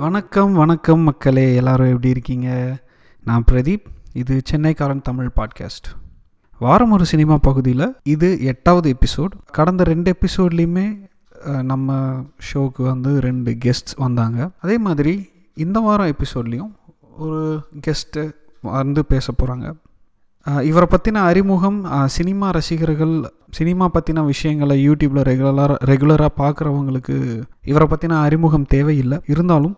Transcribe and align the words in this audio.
வணக்கம் 0.00 0.52
வணக்கம் 0.52 1.00
மக்களே. 1.00 1.54
எல்லாரும் 1.54 1.86
எப்படி 1.86 2.08
இருக்கீங்க? 2.08 2.78
நான் 3.24 3.44
பிரதீப். 3.50 3.84
இது 4.12 4.42
சென்னைக்காரன் 4.50 5.02
தமிழ் 5.02 5.30
பாட்காஸ்ட். 5.36 5.88
வாரம் 6.58 6.90
ஒரு 6.90 7.04
சினிமா 7.04 7.38
பகுதியில் 7.38 7.94
இது 8.02 8.42
எட்டாவது 8.42 8.96
எபிசோட். 8.96 9.30
கடந்த 9.52 9.84
ரெண்டு 9.84 10.14
எபிசோட்லேயுமே 10.18 11.08
நம்ம 11.62 12.18
ஷோவுக்கு 12.52 12.82
வந்து 12.82 13.20
ரெண்டு 13.20 13.56
கெஸ்ட்ஸ் 13.64 13.96
வந்தாங்க. 13.96 14.50
அதே 14.60 14.78
மாதிரி 14.78 15.30
இந்த 15.54 15.80
வாரம் 15.80 16.12
எபிசோட்லேயும் 16.12 16.72
ஒரு 17.16 17.66
கெஸ்ட்டு 17.86 18.30
வந்து 18.60 19.06
பேச 19.06 19.32
போகிறாங்க 19.32 19.72
இவரை 20.46 20.86
பற்றின 20.90 21.22
அறிமுகம் 21.30 21.78
சினிமா 22.16 22.46
ரசிகர்கள் 22.56 23.14
சினிமா 23.50 23.86
பற்றின 23.94 24.24
விஷயங்களை 24.24 24.76
யூடியூப்பில் 24.88 25.26
ரெகுலராக 25.30 25.76
ரெகுலராக 25.90 26.30
பார்க்குறவங்களுக்கு 26.42 27.16
இவரை 27.72 27.86
பற்றின 27.90 28.18
அறிமுகம் 28.26 28.66
தேவையில்லை. 28.74 29.18
இருந்தாலும் 29.32 29.74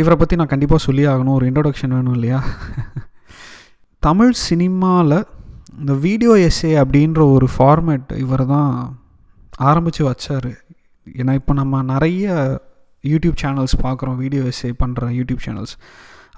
இவரை 0.00 0.16
பற்றி 0.18 0.36
நான் 0.36 0.52
கண்டிப்பாக 0.52 0.82
சொல்லி 0.86 1.04
ஆகணும். 1.06 1.36
ஒரு 1.38 1.46
இன்ட்ரொடக்ஷன் 1.50 1.94
வேணும் 1.96 2.16
இல்லையா? 2.18 2.40
தமிழ் 4.06 4.34
சினிமாவில் 4.48 5.16
இந்த 5.80 5.94
வீடியோ 6.06 6.32
எஸ்ஏ 6.48 6.72
அப்படின்ற 6.82 7.20
ஒரு 7.34 7.48
ஃபார்மேட் 7.54 8.10
இவர் 8.24 8.44
தான் 8.46 8.72
ஆரம்பித்து 9.70 10.02
வச்சார். 10.10 10.50
ஏன்னா 11.06 11.32
இப்போ 11.40 11.52
நம்ம 11.60 11.82
நிறைய 11.92 12.26
யூடியூப் 13.04 13.36
சேனல்ஸ் 13.42 13.74
பார்க்குறோம் 13.82 14.16
வீடியோ 14.16 14.42
எஸ்ஏ 14.52 14.70
பண்ணுற 14.82 15.10
யூடியூப் 15.18 15.44
சேனல்ஸ் 15.46 15.74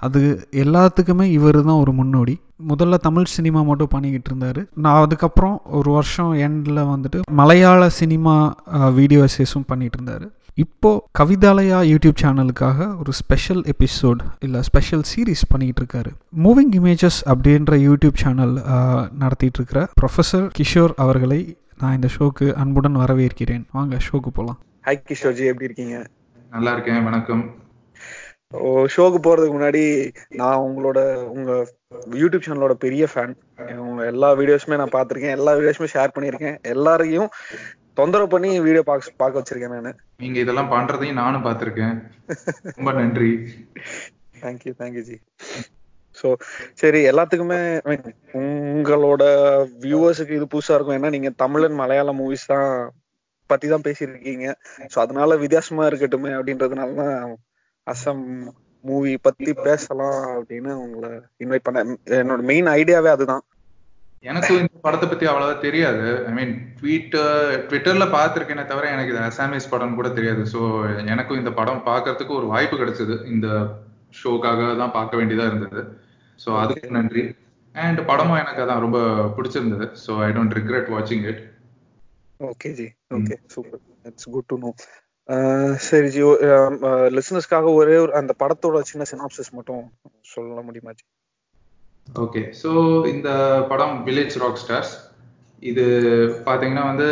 அது 0.05 0.21
எல்லாத்துக்குமே 0.63 1.25
இவர் 1.37 1.57
தான் 1.67 1.81
ஒரு 1.83 1.91
முன்னோடி. 1.99 2.35
முதல்ல 2.71 2.97
தமிழ் 3.07 3.33
சினிமா 3.33 3.61
மட்டும் 3.69 3.91
பண்ணிக்கிட்டு 3.95 4.29
இருந்தார். 4.31 4.61
நான் 4.83 5.01
அதுக்கப்புறம் 5.05 5.57
ஒரு 5.79 5.89
வருஷம் 5.97 6.33
எண்டில் 6.47 6.81
வந்துட்டு 6.93 7.19
மலையாள 7.41 7.89
சினிமா 7.99 8.35
வீடியோ 8.99 9.21
எஸ்ஏஸும் 9.27 9.69
பண்ணிகிட்டு 9.71 9.99
இருந்தார். 9.99 10.25
இப்போது 10.63 11.01
கவிதாலயா 11.19 11.77
யூடியூப் 11.91 12.17
சேனலுக்காக 12.21 12.87
ஒரு 13.01 13.11
ஸ்பெஷல் 13.19 13.61
எபிசோட் 13.73 14.19
இல்லை 14.45 14.59
ஸ்பெஷல் 14.69 15.03
சீரீஸ் 15.11 15.43
பண்ணிகிட்டு 15.53 15.81
இருக்காரு. 15.83 16.11
மூவிங் 16.45 16.73
இமேஜஸ் 16.79 17.19
அப்படின்ற 17.33 17.79
யூடியூப் 17.87 18.21
சேனல் 18.23 18.53
நடத்திட்டு 19.23 19.59
இருக்கிற 19.61 19.81
ப்ரொஃபஸர் 20.01 20.47
கிஷோர் 20.59 20.93
அவர்களை 21.05 21.41
நான் 21.81 21.95
இந்த 21.99 22.09
ஷோக்கு 22.17 22.47
அன்புடன் 22.63 22.99
வரவேற்கிறேன். 23.03 23.63
வாங்க 23.77 23.97
ஷோக்கு 24.09 24.31
போகலாம் 24.37 24.59
ஹாய் 24.87 25.03
கிஷோர்ஜி 25.09 25.45
எப்படி 25.51 25.69
இருக்கீங்க? 25.69 25.97
நல்லா 26.55 26.71
இருக்கேன் 26.75 27.03
வணக்கம். 27.09 27.43
ஷோக்கு 28.93 29.19
போறதுக்கு 29.25 29.55
முன்னாடி 29.55 29.81
நான் 30.39 30.63
உங்களோட 30.67 30.99
உங்க 31.35 31.51
யூடியூப் 32.21 32.45
சேனலோட 32.45 32.73
பெரிய 32.85 33.03
ஃபேன் 33.11 33.33
உங்க 33.85 34.01
எல்லா 34.13 34.29
வீடியோஸுமே 34.39 34.79
நான் 34.81 34.95
பார்த்திருக்கேன். 34.95 35.35
எல்லா 35.39 35.51
வீடியோஸுமே 35.59 35.89
ஷேர் 35.93 36.15
பண்ணியிருக்கேன். 36.15 36.57
எல்லாரையும் 36.73 37.29
தொந்தரவு 37.99 38.27
பண்ணி 38.33 38.49
வீடியோ 38.65 38.83
பார்க்க 38.89 39.21
பார்க்க 39.21 39.41
வச்சிருக்கேன் 39.41 39.75
நான். 39.75 39.99
நீங்க 40.23 40.37
இதெல்லாம் 40.43 40.71
பண்றதையும் 40.73 41.19
நானும் 41.21 41.45
பார்த்திருக்கேன். 41.47 41.95
ரொம்ப 42.77 42.91
நன்றி. 42.99 43.31
தேங்க்யூ 44.43 44.73
தேங்க்யூ 44.81 45.03
ஜி 45.09 45.17
ஸோ 46.19 46.27
சரி 46.81 46.99
எல்லாத்துக்குமே 47.11 47.59
உங்களோட 48.41 49.23
வியூவர்ஸுக்கு 49.85 50.37
இது 50.39 50.47
புதுசா 50.53 50.75
இருக்கும். 50.75 50.97
ஏன்னா 50.99 51.11
நீங்க 51.15 51.29
தமிழன் 51.43 51.79
மலையாள 51.81 52.11
மூவிஸ் 52.19 52.51
தான் 52.53 52.69
பத்தி 53.49 53.67
தான் 53.73 53.85
பேசியிருக்கீங்க. 53.87 54.47
ஸோ 54.93 54.99
அதனால 55.05 55.37
வித்தியாசமா 55.43 55.85
இருக்கட்டுமே 55.91 56.31
அப்படின்றதுனால 56.37 56.95
தான் 57.01 57.33
அசம் 57.87 58.25
மூவி 58.83 59.13
பத்தி 59.25 59.51
பேசலாம் 59.65 60.21
அப்படின்னு 60.35 60.71
உங்களை 60.83 61.09
இன்வைட் 61.43 61.65
பண்ண 61.67 61.81
என்னோட 62.19 62.41
மெயின் 62.51 62.69
ஐடியாவே 62.79 63.09
அதுதான். 63.15 63.43
எனக்கும் 64.31 64.59
இந்த 64.61 64.77
படத்தை 64.83 65.05
பத்தி 65.07 65.25
அவ்வளவா 65.29 65.55
தெரியாது. 65.65 66.03
ஐ 66.27 66.31
மீன் 66.37 66.53
ட்வீட்டர் 66.79 67.31
ட்விட்டர்ல 67.69 68.05
பார்த்திருக்கேனே 68.17 68.63
தவிர 68.71 68.91
எனக்கு 68.95 69.13
இது 69.13 69.21
அசாமிஸ் 69.29 69.71
படம்னு 69.73 69.97
கூட 69.99 70.09
தெரியாது. 70.17 70.43
ஸோ 70.53 70.59
எனக்கும் 71.13 71.39
இந்த 71.41 71.51
படம் 71.59 71.81
பார்க்கறதுக்கு 71.89 72.37
ஒரு 72.39 72.47
வாய்ப்பு 72.53 72.81
கிடைச்சது. 72.81 73.17
இந்த 73.33 73.47
ஷோக்காக 74.21 74.69
தான் 74.81 74.95
பார்க்க 74.97 75.19
வேண்டியதா 75.21 75.47
இருந்தது. 75.51 75.83
ஸோ 76.39 76.51
அதுக்கு 76.61 76.95
நன்றி. 76.99 77.23
அண்ட் 77.75 78.01
படமும் 78.11 78.41
எனக்கு 78.43 78.63
அதான் 78.63 78.83
ரொம்ப 78.85 78.99
பிடிச்சிருந்தது. 79.37 79.87
ஸோ 80.05 80.13
ஐ 80.27 80.29
டோன்ட் 80.37 80.57
ரிக்ரெட் 80.59 80.91
வாட்சிங் 80.95 81.25
it 81.31 81.41
okay 82.51 82.69
ji 82.79 82.87
okay 83.17 83.35
super 83.55 83.81
it's 84.09 84.29
good 84.35 84.49
to 84.51 84.57
know 84.65 84.71
சரி 85.87 86.07
ஜி 86.13 86.21
லிசனர்ஸ்க்காக 87.17 87.67
ஒரே 87.79 87.95
ஒரு 87.97 88.13
அந்த 88.19 88.31
படத்தோட 88.41 88.79
சின்ன 88.89 89.03
சினாப்சிஸ் 89.11 89.51
மட்டும் 89.57 89.83
சொல்ல 90.33 90.61
முடியுமா 90.67 90.91
ஜி? 90.97 91.03
ஓகே. 92.23 92.41
ஸோ 92.61 92.71
இந்த 93.13 93.29
படம் 93.69 93.95
வில்லேஜ் 94.07 94.35
ராக் 94.43 94.61
ஸ்டார்ஸ் 94.63 94.93
இது 95.63 95.85
பார்த்தீங்கன்னா 96.47 96.85
வந்து 96.91 97.09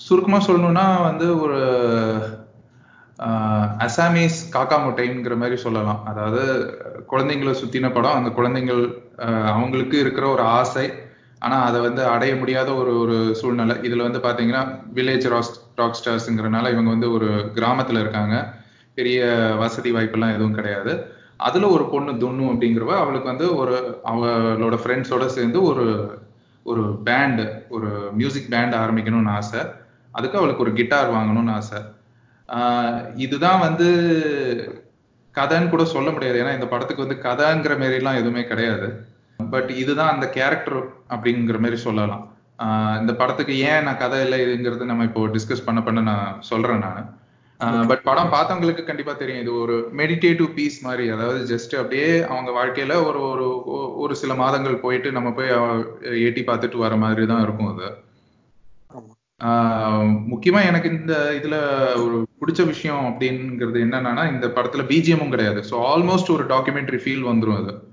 சுருக்கமாக 0.00 0.46
சொல்லணும்னா 0.46 0.86
வந்து 1.02 1.26
ஒரு 1.40 1.58
அசாமீஸ் 3.86 4.38
காக்கா 4.54 4.76
முட்டைங்கிற 4.84 5.34
மாதிரி 5.42 5.56
சொல்லலாம். 5.64 6.00
அதாவது 6.04 6.42
குழந்தைங்களை 7.10 7.54
சுத்தின 7.60 7.92
படம். 7.96 8.18
அந்த 8.18 8.30
குழந்தைங்கள் 8.38 8.82
அவங்களுக்கு 9.52 9.96
இருக்கிற 9.98 10.26
ஒரு 10.28 10.42
ஆசை 10.58 10.86
ஆனா 11.44 11.56
அதை 11.68 11.80
வந்து 11.80 12.02
அடைய 12.14 12.32
முடியாத 12.36 12.68
ஒரு 12.74 12.92
ஒரு 13.02 13.16
சூழ்நிலை. 13.40 13.76
இதுல 13.88 14.02
வந்து 14.06 14.20
பாத்தீங்கன்னா 14.26 14.62
வில்லேஜ் 14.94 15.26
ராக் 15.28 15.56
ராக் 15.76 15.98
ஸ்டார்ஸ்ங்கிறனால 16.00 16.70
இவங்க 16.74 16.90
வந்து 16.90 17.08
ஒரு 17.12 17.28
கிராமத்துல 17.54 18.02
இருக்காங்க. 18.04 18.36
பெரிய 18.94 19.20
வசதி 19.58 19.90
வாய்ப்பெல்லாம் 19.92 20.34
எதுவும் 20.34 20.54
கிடையாது. 20.54 20.92
அதுல 21.36 21.68
ஒரு 21.68 21.84
பொண்ணு 21.92 22.12
துண்ணு 22.18 22.44
அப்படிங்கிறவ 22.52 22.92
அவளுக்கு 23.02 23.28
வந்து 23.28 23.46
ஒரு 23.56 23.76
அவளோட 24.04 24.76
ஃப்ரெண்ட்ஸோட 24.82 25.26
சேர்ந்து 25.36 25.60
ஒரு 25.62 25.86
ஒரு 26.66 26.82
பேண்ட் 27.04 27.42
ஒரு 27.68 27.88
மியூசிக் 28.12 28.50
பேண்ட் 28.50 28.74
ஆரம்பிக்கணும்னு 28.74 29.32
ஆசை. 29.38 29.60
அதுக்கு 30.14 30.38
அவளுக்கு 30.38 30.64
ஒரு 30.64 30.72
கிட்டார் 30.72 31.10
வாங்கணும்னு 31.10 31.52
ஆசை. 31.52 31.80
இதுதான் 33.16 33.64
வந்து 33.66 33.88
கதைன்னு 35.34 35.68
கூட 35.68 35.84
சொல்ல 35.84 36.10
முடியாது. 36.10 36.38
ஏன்னா 36.42 36.54
இந்த 36.54 36.66
படத்துக்கு 36.66 37.06
வந்து 37.06 37.22
கதைங்கிற 37.28 37.74
மாரிலாம் 37.82 38.20
எதுவுமே 38.22 38.44
கிடையாது. 38.44 38.88
பட் 39.36 39.70
இதுதான் 39.70 40.14
அந்த 40.14 40.28
கேரக்டர் 40.28 40.78
அப்படிங்கிற 41.08 41.58
மாதிரி 41.58 41.76
சொல்லலாம். 41.76 42.36
ஆஹ் 42.58 43.00
இந்த 43.00 43.14
படத்துக்கு 43.14 43.58
ஏன் 43.58 43.82
நான் 43.82 43.96
கதை 43.96 44.20
இல்லை 44.20 44.38
இதுங்கிறது 44.40 44.84
நம்ம 44.84 45.04
இப்போ 45.04 45.26
டிஸ்கஸ் 45.26 45.64
பண்ண 45.64 45.82
பண்ண 45.82 46.00
நான் 46.00 46.36
சொல்றேன் 46.40 46.78
நான். 46.78 47.20
பட் 47.86 48.02
படம் 48.02 48.32
பார்த்தவங்களுக்கு 48.32 48.84
கண்டிப்பா 48.84 49.12
தெரியும். 49.12 49.42
இது 49.42 49.54
ஒரு 49.54 49.92
மெடிடேட்டிவ் 49.96 50.48
பீஸ் 50.54 50.84
மாதிரி. 50.84 51.08
அதாவது 51.08 51.56
ஜஸ்ட் 51.56 51.76
அப்படியே 51.76 52.22
அவங்க 52.22 52.50
வாழ்க்கையில 52.50 53.04
ஒரு 53.04 53.20
ஒரு 53.20 53.46
ஒரு 53.96 54.16
சில 54.16 54.34
மாதங்கள் 54.34 54.76
போயிட்டு 54.76 55.12
நம்ம 55.12 55.32
போய் 55.32 55.50
எட்டி 56.24 56.42
பார்த்துட்டு 56.42 56.76
வர 56.76 56.96
மாதிரி 56.96 57.26
தான் 57.26 57.42
இருக்கும் 57.42 57.76
அது. 57.76 57.90
முக்கியமா 60.32 60.66
எனக்கு 60.66 60.88
இந்த 60.90 61.40
இதுல 61.42 61.56
ஒரு 62.04 62.26
பிடிச்ச 62.40 62.66
விஷயம் 62.66 63.04
அப்படிங்கிறது 63.10 63.78
என்னன்னா 63.86 64.32
இந்த 64.32 64.46
படத்துல 64.46 64.82
பிஜிஎம்மும் 64.92 65.28
கிடையாது. 65.28 65.62
ஸோ 65.70 65.74
ஆல்மோஸ்ட் 65.94 66.30
ஒரு 66.30 66.44
டாக்குமெண்ட்ரி 66.44 67.00
ஃபீல் 67.04 67.28
வந்துரும் 67.30 67.60
அது. 67.62 67.91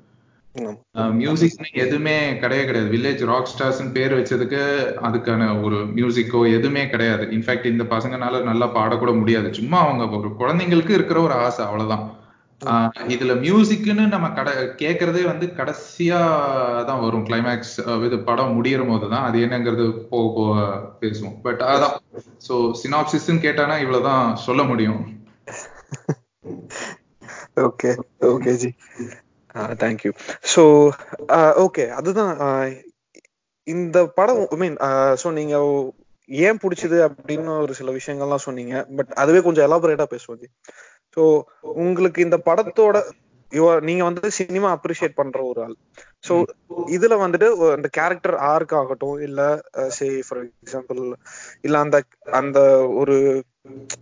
மியூசிக்னு 1.22 1.68
எதுவுமே 1.84 2.16
கிடையவே 2.44 2.64
கிடையாது. 2.68 2.90
வில்லேஜ் 2.94 3.22
ராக் 3.32 3.52
ஸ்டார்ஸ்னு 3.52 3.94
பேர் 3.98 4.16
வச்சதுக்கு 4.20 4.62
அதுக்கான 5.08 5.50
ஒரு 5.66 5.78
மியூசிக்கோ 5.98 6.40
எதுவுமே 6.58 6.84
கிடையாது. 6.94 7.26
இன்ஃபேக்ட் 7.38 7.72
இந்த 7.74 7.84
பசங்கனால 7.96 8.42
நல்லா 8.48 8.68
பாடக்கூட 8.78 9.12
முடியாது. 9.20 9.50
சும்மா 9.60 9.80
அவங்க 9.86 10.06
ஒரு 10.22 10.32
குழந்தைங்களுக்கு 10.42 10.98
இருக்கிற 10.98 11.20
ஒரு 11.28 11.36
ஆசை 11.46 11.62
அவ்வளவுதான். 11.66 12.06
இதுல 13.16 13.34
மியூசிக்னு 13.44 14.06
நம்ம 14.14 14.28
கட 14.38 14.50
கேக்குறதே 14.82 15.22
வந்து 15.30 15.46
கடைசியா 15.60 16.20
தான் 16.90 17.04
வரும். 17.06 17.26
கிளைமேக்ஸ் 17.28 17.76
இது 18.08 18.18
படம் 18.30 18.56
முடியற 18.58 18.82
போது 18.90 19.06
தான் 19.14 19.28
அது 19.28 19.38
என்னங்கிறது 19.46 19.86
போக 20.12 20.26
போக 20.38 20.66
பேசுவோம். 21.04 21.38
பட் 21.46 21.62
அதான். 21.74 21.96
சோ 22.48 22.56
சினாப்சிஸ்ன்னு 22.82 23.46
கேட்டானா 23.48 23.78
இவ்வளவுதான் 23.86 24.36
சொல்ல 24.48 24.64
முடியும். 24.72 25.02
Okay 27.68 27.92
okay 28.34 28.54
ji 28.64 28.72
thank you 29.56 30.12
so 30.56 30.64
okay 31.58 31.90
அதுதான் 31.90 32.40
ஆஹ் 32.40 32.74
இந்த 33.64 34.06
படம் 34.08 34.48
ஐ 34.48 34.58
மீன் 34.58 34.76
ஸோ 35.24 35.32
நீங்க 35.32 35.56
ஏன் 36.30 36.58
பிடிச்சது 36.58 37.10
அப்படின்னு 37.10 37.60
ஒரு 37.62 37.74
சில 37.74 37.92
விஷயங்கள்லாம் 37.92 38.36
சொன்னீங்க. 38.36 38.86
பட் 38.96 39.12
அதுவே 39.12 39.42
கொஞ்சம் 39.42 39.72
எலாபரேட்டா 39.72 40.06
பேசுவோம் 40.10 40.46
ஸோ 41.18 41.42
உங்களுக்கு 41.62 42.22
இந்த 42.22 42.38
படத்தோட 42.46 42.98
நீங்க 43.82 44.04
வந்து 44.04 44.32
சினிமா 44.32 44.80
அப்ரிஷியேட் 44.80 45.16
பண்ற 45.16 45.44
ஒரு 45.44 45.64
ஆள். 45.64 45.76
ஸோ 46.28 46.34
இதுல 46.88 47.14
வந்துட்டு 47.22 47.72
அந்த 47.72 47.88
கேரக்டர் 47.92 48.36
ஆர்க் 48.36 48.74
ஆகட்டும் 48.74 49.22
இல்ல 49.22 49.62
சே 49.88 50.24
ஃபார் 50.28 50.44
எக்ஸாம்பிள் 50.44 51.14
இல்ல 51.62 51.80
அந்த 51.80 52.04
அந்த 52.32 52.60
ஒரு 52.88 53.44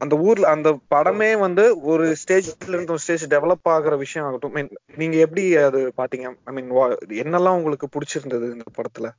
அந்த 0.03 0.15
ஊர்ல 0.27 0.49
அந்த 0.55 0.69
படமே 0.93 1.29
வந்து 1.45 1.63
ஒரு 1.91 2.05
ஸ்டேஜ்ல 2.21 2.73
இருந்து 2.73 2.95
ஒரு 2.95 3.03
ஸ்டேஜ் 3.03 3.25
டெவலப் 3.33 3.71
ஆகுற 3.75 3.97
விஷயம் 4.03 4.27
ஆகட்டும். 4.27 4.55
நீங்க 5.01 5.17
எப்படி 5.25 5.43
அது 5.67 5.81
பாத்தீங்க? 6.01 6.29
ஐ 6.49 6.53
மீன் 6.57 6.71
என்னெல்லாம் 7.23 7.59
உங்களுக்கு 7.59 7.89
பிடிச்சிருந்தது 7.95 8.47
இந்த 8.55 8.71
படத்துல? 8.79 9.09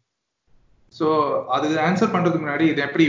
சோ 0.94 1.06
அது 1.56 1.68
ஆன்சர் 1.86 2.14
பண்றதுக்கு 2.14 2.44
முன்னாடி 2.46 2.66
இது 2.72 2.82
எப்படி 2.88 3.06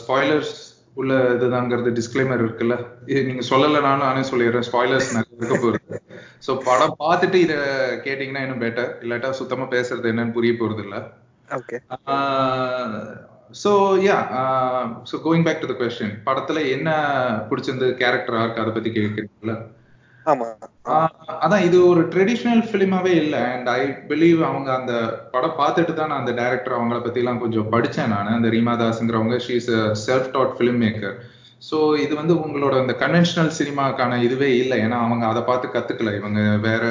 ஸ்பாய்லர்ஸ் 0.00 0.54
உள்ள 1.00 1.14
இதுதாங்கிறது 1.34 1.90
டிஸ்க்ளைமர் 1.98 2.42
இருக்குல்ல? 2.44 2.76
நீங்க 3.28 3.42
சொல்லலைனாலும் 3.50 4.04
நானே 4.06 4.22
சொல்லிடுறேன். 4.30 4.66
ஸ்பாய்லர்ஸ் 4.68 5.12
நிறைய 5.16 5.36
இருக்க 5.38 5.56
போகுது. 5.64 5.80
சோ 6.46 6.50
படம் 6.68 6.96
பார்த்துட்டு 7.04 7.38
இத 7.46 7.54
கேட்டீங்கன்னா 8.06 8.42
இன்னும் 8.44 8.64
பெட்டர் 8.64 8.90
இல்லாட்டா 9.04 9.30
சுத்தமா 9.40 9.66
பேசுறது 9.74 10.10
என்னன்னு 10.12 10.36
புரிய 10.38 10.54
போறது 10.60 10.84
இல்ல 10.86 10.96
so 13.54 13.70
yeah 14.02 14.16
so 15.04 15.16
going 15.24 15.44
back 15.44 15.62
to 15.62 15.68
the 15.70 15.76
question 15.78 16.14
படத்துல 16.26 16.62
என்ன 16.72 16.88
பிடிச்சிருந்து 17.48 17.88
கேரக்டர் 18.00 18.38
ஆர்க் 18.40 18.62
அதை 18.62 18.72
பத்தி 18.72 18.90
கேட்கிறீங்களா 18.92 19.56
அதான் 21.38 21.64
இது 21.66 21.78
ஒரு 21.88 22.02
ட்ரெடிஷ்னல் 22.12 22.62
ஃபிலிமாவே 22.66 23.12
இல்ல 23.22 23.36
அண்ட் 23.52 23.68
ஐ 23.74 23.80
பிலீவ் 24.08 24.40
அவங்க 24.48 24.68
அந்த 24.76 24.92
படம் 25.32 25.56
பார்த்துட்டு 25.58 25.92
தான் 25.94 26.10
நான் 26.10 26.22
அந்த 26.22 26.32
டைரக்டர் 26.40 26.76
அவங்கள 26.76 26.98
பத்தி 27.00 27.22
எல்லாம் 27.22 27.42
கொஞ்சம் 27.42 27.70
படிச்சேன் 27.74 28.12
நான். 28.14 28.30
அந்த 28.34 28.50
Reema 28.54 28.74
தாஸ்ங்கிறவங்க 28.80 29.38
she 29.46 29.54
is 29.60 29.70
self 30.04 30.30
taught 30.34 30.54
film 30.56 30.80
maker 30.84 31.16
so 31.62 31.76
இது 32.04 32.14
வந்து 32.14 32.34
உங்களோட 32.42 32.74
இந்த 32.82 32.94
கன்வென்ஷனல் 33.00 33.56
சினிமாக்கான 33.58 34.18
இதுவே 34.26 34.50
இல்லை 34.58 34.76
ஏன்னா 34.84 34.98
அவங்க 35.04 35.24
அதை 35.26 35.42
பார்த்து 35.44 35.74
கத்துக்கல. 35.74 36.12
இவங்க 36.20 36.40
வேற 36.66 36.82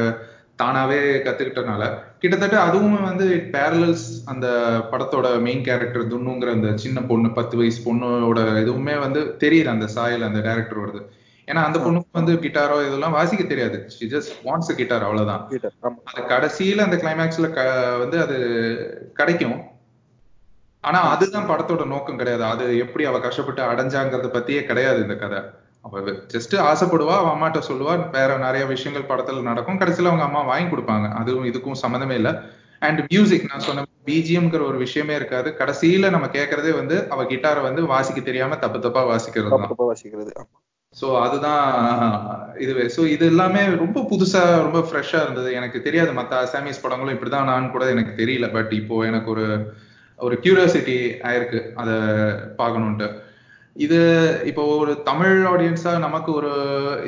தானாவே 0.63 0.99
கத்துக்கிட்டனால 1.25 1.83
கிட்டத்தட்ட 2.19 2.61
அதுவும் 2.61 3.03
வந்து 3.03 3.25
இட் 3.29 3.55
பேரலல்ஸ் 3.55 4.07
அந்த 4.25 4.47
படத்தோட 4.91 5.27
மெயின் 5.39 5.63
கேரக்டர் 5.63 6.07
துண்ணுங்கிற 6.07 6.51
அந்த 6.51 6.77
சின்ன 6.77 7.01
பொண்ணு 7.01 7.31
பத்து 7.31 7.57
வயசு 7.57 7.79
பொண்ணோட 7.87 8.39
இதுவுமே 8.63 8.99
வந்து 8.99 9.21
தெரியுது 9.39 9.69
அந்த 9.75 9.87
சாயல் 9.87 10.27
அந்த 10.29 10.39
டேரக்டர் 10.39 10.83
வருது 10.83 11.01
ஏன்னா 11.47 11.61
அந்த 11.67 11.79
பொண்ணுக்கு 11.79 12.19
வந்து 12.19 12.33
கிட்டாரோ 12.33 12.77
இதெல்லாம் 12.87 13.11
வாசிக்க 13.11 13.43
தெரியாது. 13.43 13.77
ஜஸ்ட் 14.13 14.33
வாண்ட்ஸ் 14.43 14.71
கிட்டார் 14.75 15.03
அவ்வளவுதான். 15.03 15.43
அது 16.09 16.21
கடைசியில 16.33 16.85
அந்த 16.87 16.97
கிளைமேக்ஸ்ல 17.03 17.49
வந்து 17.99 18.17
அது 18.21 18.37
கிடைக்கும். 19.13 19.61
ஆனா 20.83 20.99
அதுதான் 21.13 21.49
படத்தோட 21.49 21.85
நோக்கம் 21.85 22.17
கிடையாது. 22.17 22.43
அது 22.43 22.77
எப்படி 22.77 23.05
அவ 23.05 23.19
கஷ்டப்பட்டு 23.19 23.61
அடைஞ்சாங்கிறத 23.71 24.27
பத்தியே 24.33 24.63
கிடையாது 24.63 25.01
இந்த 25.01 25.15
கதை. 25.15 25.39
அவ 25.87 26.01
ஜஸ்ட் 26.33 26.55
ஆசைப்படுவா 26.69 27.15
அவ 27.21 27.29
அம்மாட்ட 27.33 27.59
சொல்லுவா 27.69 28.09
வேற 28.11 28.37
நிறைய 28.37 28.65
விஷயங்கள் 28.65 29.09
படத்துல 29.11 29.41
நடக்கும். 29.41 29.79
கடைசியில 29.79 30.11
அவங்க 30.11 30.23
அம்மா 30.23 30.41
வாங்கி 30.41 30.75
கொடுப்பாங்க. 30.75 31.07
அதுவும் 31.13 31.45
இதுக்கும் 31.45 31.81
சம்மந்தமே 31.81 32.11
இல்ல. 32.11 32.31
அண்ட் 32.79 32.99
மியூசிக் 33.09 33.49
நான் 33.49 33.65
சொன்ன 33.67 33.85
பிஜிஎம்ங்கிற 34.05 34.63
ஒரு 34.67 34.77
விஷயமே 34.77 35.15
இருக்காது. 35.15 35.55
கடைசியில 35.59 36.09
நம்ம 36.09 36.27
கேட்கறதே 36.27 36.73
வந்து 36.75 37.09
அவ 37.09 37.23
கிட்டாரை 37.23 37.61
வந்து 37.61 37.85
வாசிக்க 37.85 38.21
தெரியாம 38.21 38.55
தப்பு 38.55 38.79
தப்பா 38.79 39.03
வாசிக்கிறது 39.05 39.59
வாசிக்கிறது 39.91 40.33
சோ 41.01 41.07
அதுதான் 41.21 41.63
இதுவே. 42.57 42.83
சோ 42.95 43.01
இது 43.07 43.25
எல்லாமே 43.25 43.61
ரொம்ப 43.83 44.01
புதுசா 44.11 44.41
ரொம்ப 44.61 44.79
ஃப்ரெஷ்ஷா 44.79 45.19
இருந்தது. 45.23 45.49
எனக்கு 45.53 45.81
தெரியாது. 45.81 46.11
மத்த 46.11 46.33
அசாமீஸ் 46.43 46.81
படங்களும் 46.81 47.15
இப்படிதான் 47.15 47.49
நான் 47.51 47.71
கூட 47.71 47.89
எனக்கு 47.89 48.25
தெரியல. 48.25 48.51
பட் 48.53 48.71
இப்போ 48.71 49.01
எனக்கு 49.01 49.29
ஒரு 49.31 49.45
ஒரு 50.19 50.35
கியூரியாசிட்டி 50.43 50.95
ஆயிருக்கு. 51.29 51.59
அதை 51.73 51.95
பார்க்கணுன்ட்டு 52.61 53.07
இது 53.85 53.97
இப்போ 54.49 54.63
ஒரு 54.83 54.93
தமிழ் 55.09 55.35
ஆடியன்ஸா 55.49 55.91
நமக்கு 56.05 56.31
ஒரு 56.39 56.51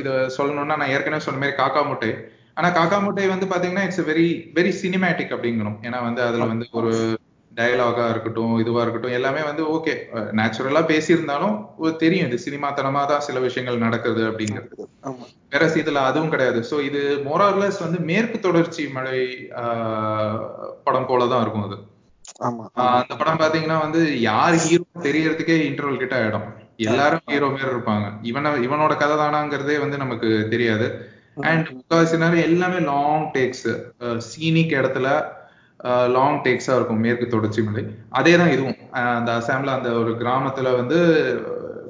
இதை 0.01 0.13
சொல்லணும்னா 0.37 0.75
நான் 0.81 0.93
ஏற்கனவே 0.95 1.25
சொன்ன 1.25 1.39
மாதிரி 1.41 1.55
காக்கா 1.61 1.81
முட்டை. 1.87 2.11
ஆனா 2.57 2.69
காக்கா 2.77 2.97
முட்டை 3.03 3.25
வந்து 3.31 3.47
பாத்தீங்கன்னா 3.51 3.85
இட்ஸ் 3.87 4.05
வெரி 4.09 4.27
வெரி 4.57 4.71
சினிமேட்டிக் 4.83 5.33
அப்படிங்கணும் 5.35 5.77
ஏன்னா 5.87 5.99
வந்து 6.07 6.21
அதுல 6.27 6.47
வந்து 6.51 6.65
ஒரு 6.81 6.91
டயலாகா 7.51 8.03
இருக்கட்டும் 8.09 8.53
இதுவா 8.63 8.81
இருக்கட்டும் 8.83 9.15
எல்லாமே 9.17 9.41
வந்து 9.47 9.63
ஓகே 9.75 9.93
நேச்சுரலா 10.39 10.81
பேசியிருந்தாலும் 10.91 11.55
தெரியும் 12.03 12.27
இது 12.27 12.37
சினிமாத்தனமா 12.45 13.01
தான் 13.11 13.25
சில 13.27 13.39
விஷயங்கள் 13.47 13.83
நடக்குது 13.85 14.21
அப்படிங்கிறது. 14.29 14.75
வேற 15.53 15.65
இதுல 15.81 16.01
அதுவும் 16.09 16.33
கிடையாது. 16.33 16.59
சோ 16.71 16.75
இது 16.89 17.01
மோரார்லஸ் 17.27 17.79
வந்து 17.85 17.99
மேற்கு 18.09 18.39
தொடர்ச்சி 18.39 18.83
மழை 18.97 19.19
படம் 20.87 21.09
போலதான் 21.11 21.43
இருக்கும் 21.45 21.67
அது. 21.69 21.77
அந்த 22.87 23.13
படம் 23.19 23.41
பாத்தீங்கன்னா 23.41 23.77
வந்து 23.81 24.21
யார் 24.21 24.55
ஹீரோ 24.65 24.85
தெரியறதுக்கே 25.07 25.57
இன்டர்வல் 25.69 26.01
கிட்ட 26.01 26.15
ஆயிடும். 26.21 26.47
எல்லாரும் 26.77 27.23
ஹீரோ 27.31 27.47
மாரி 27.47 27.71
இருப்பாங்க. 27.73 28.05
இவன 28.23 28.51
இவனோட 28.65 28.93
கதை 28.97 29.15
தானாங்கிறதே 29.17 29.79
வந்து 29.79 29.97
நமக்கு 29.97 30.29
தெரியாது. 30.49 30.87
அண்ட் 31.49 31.67
முக்காவாசி 31.69 32.17
நேரம் 32.17 32.45
எல்லாமே 32.49 32.79
லாங் 32.91 33.27
டேக்ஸ் 33.31 33.67
சீனிக் 34.29 34.77
இடத்துல 34.79 35.07
லாங் 36.15 36.39
டேக்ஸா 36.45 36.73
இருக்கும். 36.75 37.03
மேற்கு 37.05 37.27
தொடர்ச்சி 37.27 37.61
மலை. 37.61 37.83
அதே 38.09 38.37
தான் 38.37 38.51
இதுவும் 38.51 38.79
அந்த 39.17 39.31
அசாம்ல 39.31 39.75
அந்த 39.77 39.89
ஒரு 39.91 40.11
கிராமத்துல 40.11 40.75
வந்து 40.75 40.97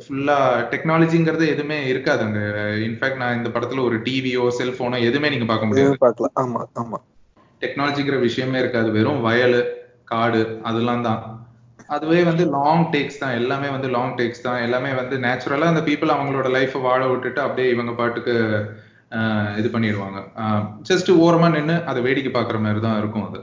ஃபுல்லா 0.04 0.36
டெக்னாலஜிங்கிறது 0.74 1.46
எதுவுமே 1.48 1.88
இருக்காது 1.88 2.22
அங்க. 2.24 2.42
இன்ஃபேக்ட் 2.88 3.22
நான் 3.24 3.38
இந்த 3.38 3.50
படத்துல 3.50 3.84
ஒரு 3.84 3.98
டிவியோ 4.00 4.44
செல்போனோ 4.60 5.00
எதுவுமே 5.02 5.30
நீங்க 5.30 5.46
பார்க்க 5.46 5.66
முடியாது. 5.66 5.98
ஆமா 6.44 6.62
ஆமா. 6.84 7.00
டெக்னாலஜிங்கிற 7.62 8.20
விஷயமே 8.20 8.60
இருக்காது. 8.60 8.92
வெறும் 8.92 9.22
வயல் 9.22 9.60
காடு 10.12 10.42
அதெல்லாம் 10.70 11.06
தான். 11.10 11.22
அதுவே 11.96 12.20
வந்து 12.30 12.44
லாங் 12.56 12.86
டேக்ஸ் 12.94 13.22
தான். 13.22 13.36
எல்லாமே 13.42 13.70
வந்து 13.76 13.90
லாங் 13.96 14.16
டேக்ஸ் 14.20 14.46
தான். 14.48 14.60
எல்லாமே 14.66 14.92
வந்து 15.00 15.16
நேச்சுரலா 15.26 15.72
அந்த 15.74 15.82
பீப்புள் 15.88 16.16
அவங்களோட 16.16 16.48
லைஃப்பை 16.58 16.82
வாழ 16.88 17.02
விட்டுட்டு 17.12 17.42
அப்படியே 17.46 17.70
இவங்க 17.76 17.94
பாட்டுக்கு 18.02 18.36
இது 19.60 19.68
பண்ணிடுவாங்க. 19.76 20.20
ஜஸ்ட் 20.90 21.10
ஓரமா 21.24 21.48
நின்று 21.56 21.76
அதை 21.92 22.00
வேடிக்கை 22.08 22.32
பாக்குற 22.36 22.58
மாதிரி 22.66 22.82
தான் 22.86 23.00
இருக்கும் 23.02 23.26
அது. 23.30 23.40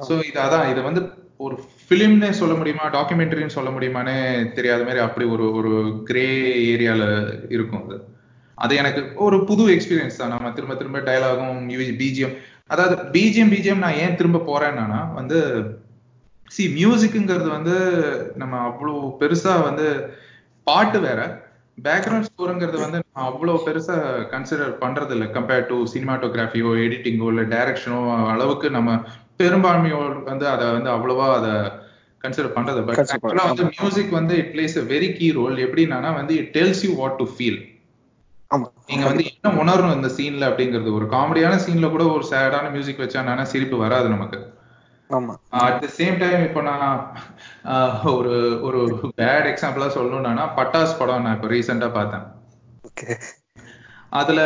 ஸோ 0.00 0.12
இது 0.28 0.38
அதான். 0.44 0.68
இது 0.72 0.80
வந்து 0.88 1.02
ஒரு 1.46 1.54
ஃபிலிம்னே 1.82 2.30
சொல்ல 2.40 2.54
முடியுமா? 2.58 2.84
டாக்குமெண்ட்ரின்னு 2.96 3.56
சொல்ல 3.56 3.70
முடியுமானே 3.76 4.16
தெரியாத 4.56 4.82
மாதிரி 4.88 5.00
அப்படி 5.06 5.24
ஒரு 5.34 5.46
ஒரு 5.58 5.72
கிரே 6.08 6.26
ஏரியால 6.72 7.04
இருக்கும் 7.56 7.82
அது. 7.86 7.96
அது 8.58 8.72
எனக்கு 8.82 9.00
ஒரு 9.26 9.36
புது 9.48 9.64
எக்ஸ்பீரியன்ஸ் 9.74 10.20
தான். 10.20 10.32
நம்ம 10.34 10.52
திரும்ப 10.58 10.74
திரும்ப 10.80 11.00
டைலாகும் 11.08 11.58
பிஜிஎம் 12.02 12.36
அதாவது 12.72 12.94
பிஜிஎம் 13.14 13.52
பிஜிஎம் 13.54 13.84
நான் 13.84 14.00
ஏன் 14.04 14.18
திரும்ப 14.20 14.44
போறேன்னா 14.50 15.00
வந்து 15.20 15.38
சி 16.52 16.64
மியூசிக்குங்கிறது 16.76 17.48
வந்து 17.48 17.76
நம்ம 18.34 18.54
அவ்வளோ 18.68 18.94
பெருசா 19.20 19.54
வந்து 19.62 19.86
பாட்டு 20.66 20.98
வேற. 21.00 21.20
பேக்ரவுண்ட் 21.78 22.28
ஸ்கோருங்கிறது 22.28 22.78
வந்து 22.78 22.98
நான் 23.06 23.28
அவ்வளோ 23.28 23.54
பெருசா 23.66 23.96
கன்சிடர் 24.32 24.72
பண்றது 24.82 25.14
இல்லை 25.16 25.28
கம்பேர்ட் 25.36 25.68
டு 25.68 25.76
சினிமாட்டோகிராஃபியோ 25.94 26.70
எடிட்டிங்கோ 26.84 27.28
இல்லை 27.32 27.44
டைரக்ஷனோ 27.54 28.00
அளவுக்கு 28.32 28.68
நம்ம 28.70 28.90
பெரும்பான்மையோ 29.40 30.00
வந்து 30.30 30.46
அதை 30.48 30.66
வந்து 30.72 30.90
அவ்வளவா 30.90 31.28
அதை 31.38 31.52
கன்சிடர் 32.24 32.56
பண்றது. 32.56 32.80
பட் 32.88 33.00
ஆக்சுவலா 33.02 33.44
வந்து 33.50 33.64
மியூசிக் 33.74 34.16
வந்து 34.18 34.34
it 34.42 34.50
plays 34.54 34.76
a 34.78 34.86
very 34.92 35.08
key 35.18 35.28
role 35.38 35.56
எப்படின்னா 35.66 36.10
வந்து 36.20 36.34
it 36.40 36.52
tells 36.56 36.82
you 36.86 36.92
what 36.94 37.18
to 37.18 37.26
feel 37.34 37.60
நீங்க 38.88 39.04
வந்து 39.08 39.24
என்ன 39.28 39.50
உணரணும் 39.62 39.96
இந்த 39.98 40.08
சீன்ல 40.16 40.48
அப்படிங்கிறது. 40.50 40.90
ஒரு 40.98 41.06
காமெடியான 41.14 41.54
சீன்ல 41.64 41.88
கூட 41.90 42.04
ஒரு 42.16 42.24
சேடான 42.32 42.66
மியூசிக் 42.74 43.02
வச்சா 43.04 43.20
சிரிப்பு 43.52 43.76
வராது 43.84 44.08
நமக்கு. 44.08 44.38
அட் 45.62 45.80
த 45.84 45.88
சேம் 45.98 46.16
டைம் 46.22 46.42
இப்போ 46.48 46.60
நான் 46.68 46.92
ஒரு 48.14 48.34
ஒரு 48.66 48.80
பேட் 49.20 49.48
எக்ஸாம்பிளா 49.52 49.88
சொல்லணும்னா 49.96 50.44
பட்டாஸ் 50.58 50.98
படம் 51.00 51.24
நான் 51.26 51.36
இப்போ 51.36 51.48
ரீசெண்டா 51.54 51.88
பார்த்தேன். 51.98 52.24
அதுல 54.20 54.40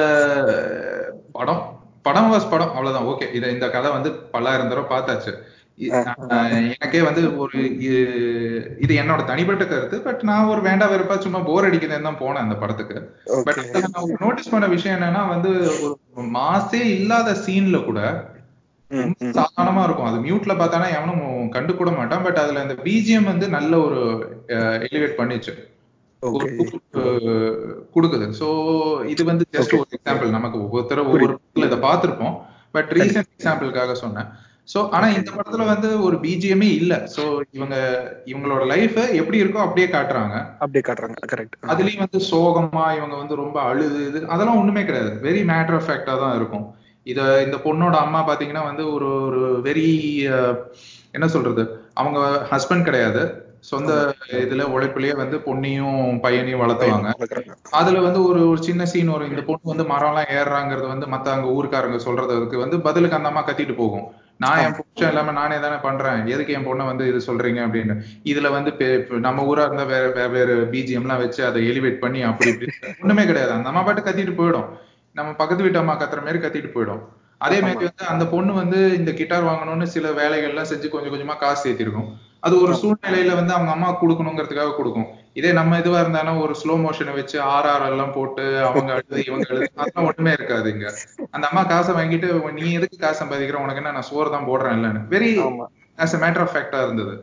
படம் 1.37 1.63
படம் 2.07 2.31
வாஸ் 2.33 2.51
படம் 2.53 2.75
அவ்வளவுதான். 2.77 3.09
ஓகே 3.13 3.27
இத 3.37 3.45
இந்த 3.57 3.69
கதை 3.77 3.89
வந்து 3.97 4.11
பல்லாயிரம் 4.35 4.71
தடவை 4.73 4.87
பார்த்தாச்சு. 4.95 5.33
எனக்கே 6.75 7.01
வந்து 7.07 7.23
ஒரு 7.43 7.59
இது 8.85 8.93
என்னோட 9.03 9.23
தனிப்பட்ட 9.31 9.65
கருத்து 9.65 9.97
பட் 10.07 10.23
நான் 10.29 10.51
ஒரு 10.53 10.61
வேண்டா 10.67 10.87
வெறுப்பா 10.93 11.17
சும்மா 11.25 11.41
போர் 11.49 11.67
அடிக்குதுன்னு 11.69 12.09
தான் 12.09 12.23
போனேன் 12.23 12.45
அந்த 12.45 12.57
படத்துக்கு. 12.63 12.97
பட் 13.49 13.61
நான் 13.97 14.15
நோட்டீஸ் 14.25 14.53
பண்ண 14.55 14.69
விஷயம் 14.77 14.97
என்னன்னா 14.99 15.23
வந்து 15.35 15.53
ஒரு 16.17 16.27
மாசே 16.39 16.83
இல்லாத 16.97 17.35
சீன்ல 17.45 17.81
கூட 17.89 18.01
சாதாரணமா 19.39 19.83
இருக்கும். 19.87 20.09
அது 20.11 20.19
மியூட்ல 20.27 20.55
பார்த்தானா 20.61 20.89
எவனும் 20.99 21.25
கண்டு 21.55 21.73
கூட 21.79 21.91
மாட்டான் 21.99 22.25
பட் 22.27 22.41
அதுல 22.43 22.63
அந்த 22.65 22.77
பிஜிஎம் 22.87 23.31
வந்து 23.33 23.49
நல்ல 23.57 23.73
ஒரு 23.87 24.01
எலிவேட் 24.89 25.19
பண்ணிச்சு. 25.21 25.55
கொடுக்குது. 27.95 28.27
சோ 28.41 28.49
இது 29.13 29.23
வந்து 29.31 29.45
ஜஸ்ட் 29.57 29.75
ஒரு 29.81 29.97
எக்ஸாம்பிள் 29.97 30.37
நமக்கு 30.37 30.59
ஒவ்வொருத்தரும் 30.65 31.09
ஒவ்வொரு 31.13 31.37
இதை 31.69 31.79
பார்த்திருப்போம். 31.87 32.37
பட் 32.77 32.91
ரீசெண்ட் 32.99 33.33
எக்ஸாம்பிளுக்காக 33.37 33.97
சொன்னேன். 34.05 34.29
சோ 34.73 34.79
ஆனா 34.97 35.07
இந்த 35.17 35.31
படத்துல 35.35 35.65
வந்து 35.73 35.89
ஒரு 36.07 36.17
பிஜிஎம்மே 36.23 36.71
இல்ல. 36.79 36.95
சோ 37.17 37.25
இவங்க 37.57 37.77
இவங்களோட 38.31 38.63
லைஃப் 38.73 38.99
எப்படி 39.21 39.39
இருக்கோ 39.43 39.61
அப்படியே 39.67 39.89
காட்டுறாங்க. 39.93 40.37
அப்படியே 40.65 40.85
காட்டுறாங்க. 40.89 41.19
கரெக்ட் 41.35 41.71
அதுலயும் 41.75 42.05
வந்து 42.05 42.21
சோகமா 42.31 42.87
இவங்க 42.99 43.15
வந்து 43.23 43.37
ரொம்ப 43.43 43.59
அழுது 43.71 44.01
இது 44.09 44.19
அதெல்லாம் 44.35 44.61
ஒண்ணுமே 44.63 44.85
கிடையாது. 44.89 45.13
வெரி 45.29 45.43
மேட்டர் 45.53 45.79
ஆஃப் 45.79 45.89
ஃபேக்டா 45.89 46.17
தான் 46.25 46.37
இருக்கும். 46.41 46.67
இத 47.07 47.21
இந்த 47.47 47.57
பொண்ணோட 47.65 47.97
அம்மா 48.05 48.21
பாத்தீங்கன்னா 48.29 48.63
வந்து 48.69 48.85
ஒரு 48.93 49.09
ஒரு 49.27 49.43
வெரி 49.65 49.89
என்ன 51.17 51.27
சொல்றது? 51.35 51.63
அவங்க 51.95 52.19
ஹஸ்பண்ட் 52.51 52.89
கிடையாது. 52.89 53.23
சொந்த 53.71 53.93
இதுல 54.41 54.65
உழைப்புலயே 54.75 55.15
வந்து 55.21 55.37
பொண்ணையும் 55.47 56.21
பையனையும் 56.25 56.63
வளர்த்துவாங்க. 56.63 57.09
அதுல 57.81 58.01
வந்து 58.07 58.21
ஒரு 58.29 58.41
ஒரு 58.51 58.61
சின்ன 58.69 58.83
சீன் 58.93 59.13
வரும். 59.15 59.31
இந்த 59.31 59.43
பொண்ணு 59.49 59.73
வந்து 59.73 59.87
மரம் 59.93 60.13
எல்லாம் 60.13 60.31
ஏறுறாங்கிறது 60.39 60.87
வந்து 60.93 61.07
மத்த 61.15 61.33
அங்க 61.37 61.49
ஊருக்காரங்க 61.59 61.99
சொல்றதுக்கு 62.07 62.59
வந்து 62.65 62.79
பதிலுக்கு 62.87 63.19
அந்த 63.19 63.31
அம்மா 63.33 63.43
கத்திட்டு 63.47 63.77
போகும். 63.77 64.07
நான் 64.45 64.61
என் 64.65 64.77
புருஷன் 64.79 65.13
இல்லாம 65.13 65.35
நானே 65.39 65.59
தானே 65.65 65.79
பண்றேன். 65.87 66.21
எதுக்கு 66.35 66.55
என் 66.57 66.67
பொண்ணை 66.69 66.85
வந்து 66.91 67.05
இது 67.11 67.21
சொல்றீங்க 67.29 67.61
அப்படின்னு. 67.67 67.95
இதுல 68.33 68.51
வந்து 68.57 68.73
நம்ம 69.27 69.47
ஊரா 69.51 69.65
இருந்தா 69.69 69.87
வேற 69.95 70.07
வேற 70.19 70.29
வேற 70.37 70.51
பிஜிஎம் 70.75 71.07
எல்லாம் 71.07 71.23
வச்சு 71.25 71.43
அதை 71.51 71.63
எலிவேட் 71.71 72.03
பண்ணி 72.05 72.23
அப்படி 72.31 72.51
இப்படி 72.51 72.73
ஒண்ணுமே 73.03 73.25
கிடையாது. 73.31 73.55
அந்த 73.59 73.71
அம்மா 73.73 73.83
பாட்டு 73.83 74.05
கத்திட்டு 74.09 74.35
போயிடும். 74.41 74.69
நம்ம 75.17 75.31
பக்கத்து 75.41 75.65
வீட்டு 75.65 75.83
அம்மா 75.83 75.95
கத்துற 75.95 76.21
மாதிரி 76.23 76.41
கத்திட்டு 76.41 76.71
போயிடும். 76.73 77.03
அதே 77.41 77.57
மாதிரி 77.63 77.85
வந்து 77.87 78.05
அந்த 78.13 78.25
பொண்ணு 78.27 78.53
வந்து 78.59 78.79
இந்த 78.99 79.11
கிட்டார் 79.19 79.49
வாங்கணும்னு 79.49 79.87
சில 79.95 80.11
வேலைகள்லாம் 80.21 80.71
செஞ்சு 80.71 80.89
கொஞ்சம் 80.89 81.13
கொஞ்சமா 81.15 81.35
காசு 81.37 81.61
சேர்த்திருக்கும். 81.65 82.09
அது 82.43 82.55
ஒரு 82.65 82.73
சூழ்நிலையில 82.81 83.33
வந்து 83.39 83.53
அவங்க 83.55 83.71
அம்மா 83.75 83.89
கொடுக்கணுங்கிறதுக்காக 84.01 84.75
கொடுக்கும். 84.75 85.09
இதே 85.35 85.51
நம்ம 85.59 85.79
இதுவா 85.83 85.99
இருந்தானா 86.03 86.33
ஒரு 86.45 86.55
ஸ்லோ 86.61 86.75
மோஷனை 86.83 87.15
வச்சு 87.17 87.37
ஆர் 87.55 87.69
ஆர் 87.73 87.85
எல்லாம் 87.89 88.15
போட்டு 88.17 88.45
அவங்க 88.67 88.91
அழுது 88.97 89.23
இவங்க 89.25 89.47
அழுது 89.51 89.69
அதெல்லாம் 89.81 90.09
ஒண்ணுமே 90.11 90.33
இருக்காது 90.39 90.69
இங்க. 90.75 90.87
அந்த 91.35 91.45
அம்மா 91.51 91.63
காசை 91.73 91.95
வாங்கிட்டு 91.99 92.29
நீ 92.59 92.67
எதுக்கு 92.79 92.99
காசு 92.99 93.21
சம்பாதிக்கிற? 93.23 93.63
உனக்கு 93.65 93.83
என்ன 93.83 93.95
நான் 93.97 94.11
சோறு 94.11 94.35
தான் 94.35 94.49
போடுறேன் 94.51 94.77
இல்லன்னு. 94.79 95.03
Very 95.15 95.31
as 95.99 96.15
a 96.15 96.23
matter 96.25 96.45
of 96.45 96.55
ஃபேக்டா 96.55 96.81
இருந்தது. 96.87 97.15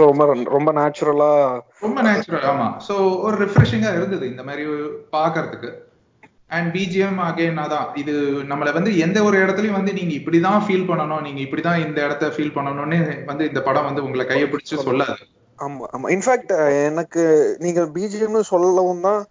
ரொம்ப 0.00 0.22
ரொம்ப 0.54 0.70
நேச்சுரலா 0.78 1.30
ரொம்ப 1.84 1.98
நேச்சுரல் 2.06 2.46
ஆமா. 2.50 2.68
சோ 2.86 2.94
ஒரு 3.26 3.36
ரிஃப்ரெஷிங்கா 3.44 3.90
இருந்தது 3.98 4.24
இந்த 4.32 4.42
மாதிரி 4.42 4.64
பாக்குறதுக்கு. 5.12 5.70
அண்ட் 6.50 6.68
பிஜிஎம் 6.76 7.20
அகைன் 7.26 7.60
அதான். 7.64 7.88
இது 8.02 8.12
நம்மள 8.50 8.72
வந்து 8.78 8.92
எந்த 9.04 9.18
ஒரு 9.28 9.36
இடத்துலயும் 9.42 9.78
வந்து 9.78 9.92
நீங்க 9.98 10.14
இப்படிதான் 10.20 10.64
ஃபீல் 10.66 10.88
பண்ணணும் 10.90 11.24
நீங்க 11.26 11.40
இப்படிதான் 11.46 11.82
இந்த 11.86 11.98
இடத்த 12.06 12.32
ஃபீல் 12.36 12.56
பண்ணணும்னு 12.56 12.98
வந்து 13.30 13.44
இந்த 13.50 13.62
படம் 13.68 13.88
வந்து 13.88 14.04
உங்களை 14.06 14.26
கையை 14.26 14.48
பிடிச்சு 14.48 14.84
சொல்லாது. 14.88 15.22
ஆமா 15.58 15.86
ஆமா. 15.96 16.06
இன்ஃபேக்ட் 16.16 16.52
எனக்கு 16.90 17.22
நீங்க 17.64 17.80
பிஜிஎம்னு 17.96 18.42
சொல்லவும் 18.54 19.06
தான் 19.08 19.22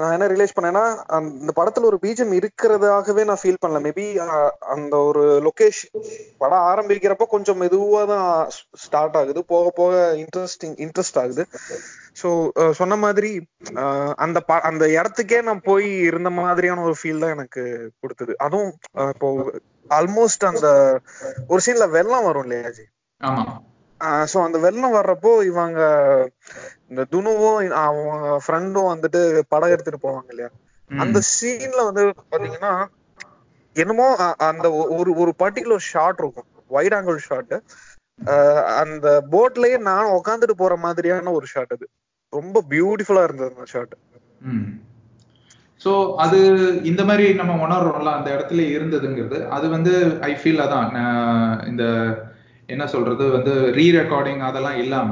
நான் 0.00 0.12
என்ன 0.14 0.26
ரியலைஸ் 0.32 0.54
பண்ணேன்னா 0.56 0.82
அந்த 1.16 1.50
படத்துல 1.56 1.88
ஒரு 1.88 1.98
பீஜம் 2.04 2.30
இருக்கிறதாகவே 2.38 3.22
நான் 3.28 3.40
ஃபீல் 3.40 3.60
பண்ணல. 3.62 3.80
மேபி 3.86 4.04
அந்த 4.74 4.94
ஒரு 5.08 5.22
லொகேஷன் 5.46 5.92
படம் 6.42 6.66
ஆரம்பிக்கிறப்ப 6.70 7.26
கொஞ்சம் 7.34 7.60
மெதுவா 7.62 8.02
தான் 8.12 8.28
ஸ்டார்ட் 8.84 9.18
ஆகுது. 9.20 9.42
போக 9.52 9.66
போக 9.80 9.92
இன்ட்ரெஸ்டிங் 10.22 10.76
இன்ட்ரெஸ்ட் 10.86 11.20
ஆகுது. 11.22 11.44
ஸோ 12.16 12.28
சொன்ன 12.78 12.96
மாதிரி 13.02 13.30
ஆஹ் 13.82 14.14
அந்த 14.24 14.38
அந்த 14.62 14.84
இடத்துக்கே 14.96 15.38
நான் 15.42 15.62
போய் 15.62 15.88
இருந்த 16.08 16.30
மாதிரியான 16.38 16.82
ஒரு 16.82 16.96
ஃபீல் 17.00 17.22
தான் 17.24 17.34
எனக்கு 17.36 17.62
கொடுத்தது. 18.00 18.32
அதுவும் 18.38 18.72
இப்போ 19.12 19.28
ஆல்மோஸ்ட் 19.90 20.44
அந்த 20.50 20.66
ஒரு 21.48 21.60
சீன்ல 21.66 21.86
வெள்ளம் 21.96 22.26
வரும் 22.28 22.44
இல்லையா 22.46 22.70
ஜி? 22.70 22.84
சோ 24.30 24.38
அந்த 24.46 24.58
வெள்ளம் 24.58 24.96
வர்றப்போ 24.96 25.32
இவங்க 25.50 25.80
இந்த 26.90 27.02
துணுவும் 27.12 27.58
அவங்க 27.82 28.12
ஃப்ரெண்டும் 28.44 28.90
வந்துட்டு 28.92 29.20
படம் 29.48 29.72
எடுத்துட்டு 29.74 30.04
போவாங்க 30.06 30.30
இல்லையா. 30.32 30.50
அந்த 30.90 31.18
சீன்ல 31.32 31.82
வந்து 31.88 32.02
பாத்தீங்கன்னா 32.32 32.72
என்னமோ 33.76 34.06
அந்த 34.48 34.66
ஒரு 34.96 35.10
ஒரு 35.22 35.32
பர்டிகுலர் 35.38 35.88
ஷாட் 35.90 36.20
இருக்கும். 36.22 36.48
வைட் 36.70 36.94
ஆங்கிள் 36.94 37.18
ஷாட் 37.28 37.54
அந்த 38.82 39.06
போட்லயே 39.32 39.76
நான் 39.86 40.14
உட்காந்துட்டு 40.18 40.56
போற 40.58 40.74
மாதிரியான 40.84 41.32
ஒரு 41.38 41.46
ஷாட் 41.46 41.74
அது. 41.76 41.86
ரொம்ப 42.32 42.62
பியூட்டிஃபுல்லா 42.72 43.24
இருந்தது 43.24 43.52
அந்த 43.54 43.68
ஷாட் 43.72 43.94
ஸோ 45.80 45.92
அது 46.24 46.38
இந்த 46.90 47.02
மாதிரி 47.04 47.24
நம்ம 47.38 47.52
உணர்றோம்ல 47.66 48.10
அந்த 48.18 48.28
இடத்துல 48.36 48.64
இருந்ததுங்கிறது 48.74 49.38
அது 49.56 49.66
வந்து 49.68 49.92
ஐ 50.28 50.32
ஃபீல் 50.40 50.64
அதான் 50.64 50.90
இந்த 51.70 51.84
என்ன 52.68 52.84
சொல்றது 52.86 53.24
வந்து 53.36 53.54
ரீ 53.78 53.86
ரெக்கார்டிங் 53.98 54.42
அதெல்லாம் 54.48 54.80
இல்லாம 54.82 55.10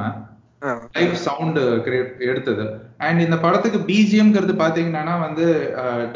லைவ் 0.96 1.14
சவுண்ட் 1.26 1.58
கிரியேட் 1.84 2.22
எடுத்தது. 2.30 2.64
அண்ட் 3.06 3.20
இந்த 3.26 3.36
படத்துக்கு 3.44 3.78
பிஜிஎம்ங்கிறது 3.88 4.54
பாத்தீங்கன்னா 4.62 5.14
வந்து 5.26 5.46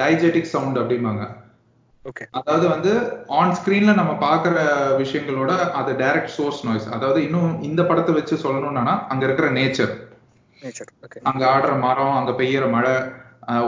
டைஜெட்டிக் 0.01 0.53
சவுண்ட் 0.55 0.81
அப்படிம்பாங்க. 0.81 1.25
ஓகே 2.05 2.25
அதாவது 2.39 2.67
வந்து 2.75 2.93
ஆன் 3.39 3.55
ஸ்கிரீன்ல 3.59 3.93
நம்ம 4.01 4.13
பாக்குற 4.25 4.55
விஷயங்களோட 5.03 5.53
அது 5.81 5.93
டைரக்ட் 6.03 6.35
சோர்ஸ் 6.37 6.65
நாய்ஸ் 6.67 6.89
அதாவது 6.97 7.21
இன்னும் 7.27 7.53
இந்த 7.69 7.83
படத்தை 7.91 8.15
வச்சு 8.19 8.37
சொல்லணும்னா 8.45 8.97
அங்க 9.13 9.23
இருக்கிற 9.29 9.49
நேச்சர் 9.59 9.95
அங்க 11.29 11.45
ஆடுற 11.51 11.73
மரம் 11.83 12.17
அங்க 12.19 12.33
பெய்யற 12.39 12.67
மழை 12.75 12.95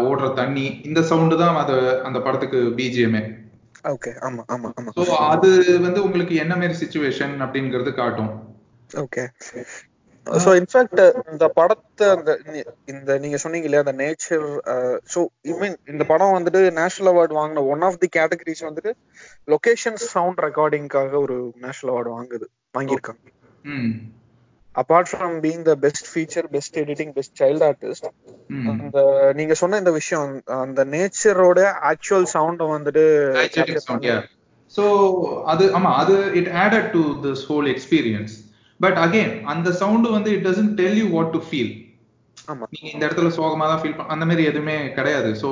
ஓடுற 0.05 0.27
தண்ணி 0.35 0.67
இந்த 0.89 1.01
சவுண்டு 1.09 1.37
தான் 1.41 1.57
அது 1.63 1.77
அந்த 2.07 2.19
படத்துக்கு 2.27 2.61
பிஜிஎம்ஏ 2.79 3.23
ஓகே 3.91 4.11
ஆமா 4.27 4.43
ஆமா 4.55 4.69
ஆமா. 4.79 4.91
சோ 4.99 5.03
அது 5.33 5.49
வந்து 5.85 6.01
உங்களுக்கு 6.07 6.35
என்ன 6.45 6.55
மாதிரி 6.57 6.75
சுச்சுவேஷன் 6.81 7.35
அப்படிங்கறது 7.45 7.91
காட்டும். 7.99 8.31
ஓகே 9.01 9.23
சோ 10.27 10.51
இன்ஃபேக்ட் 10.61 11.01
இந்த 11.33 11.47
படத்தை 11.59 12.07
அந்த 12.15 12.31
இந்த 12.93 13.19
நீங்க 13.23 13.39
சொன்னீங்க 13.43 13.69
இல்லையா 13.69 13.85
அந்த 13.85 13.95
நேச்சர் 14.01 14.47
சோ 15.13 15.21
மீன் 15.61 15.79
இந்த 15.93 16.05
படம் 16.11 16.35
வந்துட்டு 16.37 16.63
நேஷனல் 16.81 17.11
அவார்டு 17.13 17.39
வாங்கின 17.39 17.65
ஒன் 17.73 17.85
ஆஃப் 17.89 18.01
தி 18.03 18.09
கேட்டகரிஸ் 18.17 18.67
வந்துட்டு 18.69 18.93
லொகேஷன் 19.49 20.01
சவுண்ட் 20.09 20.43
ரெக்கார்டிங்காக 20.47 21.15
ஒரு 21.23 21.37
நேஷனல் 21.65 21.93
அவார்டு 21.95 22.17
வாங்குது 22.17 22.47
வாங்கியிருக்காங்க. 22.75 23.23
ம் 24.77 24.81
apart 24.83 25.11
from 25.11 25.37
being 25.45 25.63
the 25.69 25.75
best 25.85 26.09
feature 26.13 26.47
best 26.55 26.77
editing 26.83 27.13
best 27.17 27.37
child 27.43 27.65
artist 27.69 28.07
அந்த 28.73 28.99
நீங்க 29.39 29.55
சொன்ன 29.61 29.79
இந்த 29.83 29.93
விஷயம் 30.01 30.33
அந்த 30.65 30.81
நேச்சரோட 30.95 31.61
ஆக்சுவல் 31.91 32.27
சவுண்ட 32.35 32.65
வந்துட்டு. 32.75 33.05
So 34.73 34.85
அது 35.53 35.65
ஆமா 35.79 35.91
அது 36.03 36.15
it 36.41 36.51
added 36.63 36.89
to 36.95 37.03
this 37.25 37.43
whole 37.51 37.67
experience 37.75 38.33
but 38.81 38.99
again 39.05 39.33
அந்த 39.53 39.69
சவுண்ட் 39.81 40.09
வந்து 40.15 40.31
it 40.37 40.47
doesn't 40.49 40.75
tell 40.81 40.99
you 41.03 41.07
what 41.17 41.33
to 41.37 41.41
feel 41.49 41.73
ஆமா. 42.49 42.65
நீங்க 42.75 42.89
இந்த 42.95 43.03
இடத்துல 43.07 43.31
சோகமா 43.37 43.67
தான் 43.71 43.81
ஃபீல் 43.83 43.95
அந்த 44.15 44.25
மாதிரி 44.31 44.43
எதுவுமே 44.51 44.77
கிடையாது. 44.97 45.31
சோ 45.43 45.49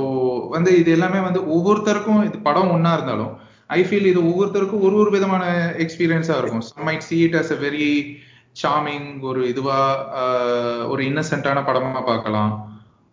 வந்து 0.54 0.70
இது 0.80 0.90
எல்லாமே 0.96 1.20
வந்து 1.28 1.40
ஒவ்வொருத்தருக்கும் 1.54 2.20
இது 2.28 2.38
படம் 2.48 2.72
ஒண்ணா 2.74 2.92
இருந்தாலும் 2.98 3.32
ஐ 3.76 3.80
ஃபீல் 3.88 4.10
இது 4.10 4.20
ஒவ்வொருத்தருக்கும் 4.30 4.84
ஒரு 4.88 4.96
ஒரு 5.02 5.10
விதமான 5.16 5.44
எக்ஸ்பீரியன்ஸா 5.84 6.36
இருக்கும். 6.40 6.64
Some 6.68 6.86
might 6.88 7.06
see 7.08 7.20
it 7.28 7.34
as 7.40 7.50
a 7.56 7.60
very 7.64 7.88
charming 8.56 9.08
ஒரு 9.22 9.40
இதுவா 9.48 9.78
ஆஹ், 10.20 10.84
ஒரு 10.86 11.02
இன்னசென்ட்டான 11.04 11.62
படமா 11.66 12.02
பார்க்கலாம். 12.04 12.52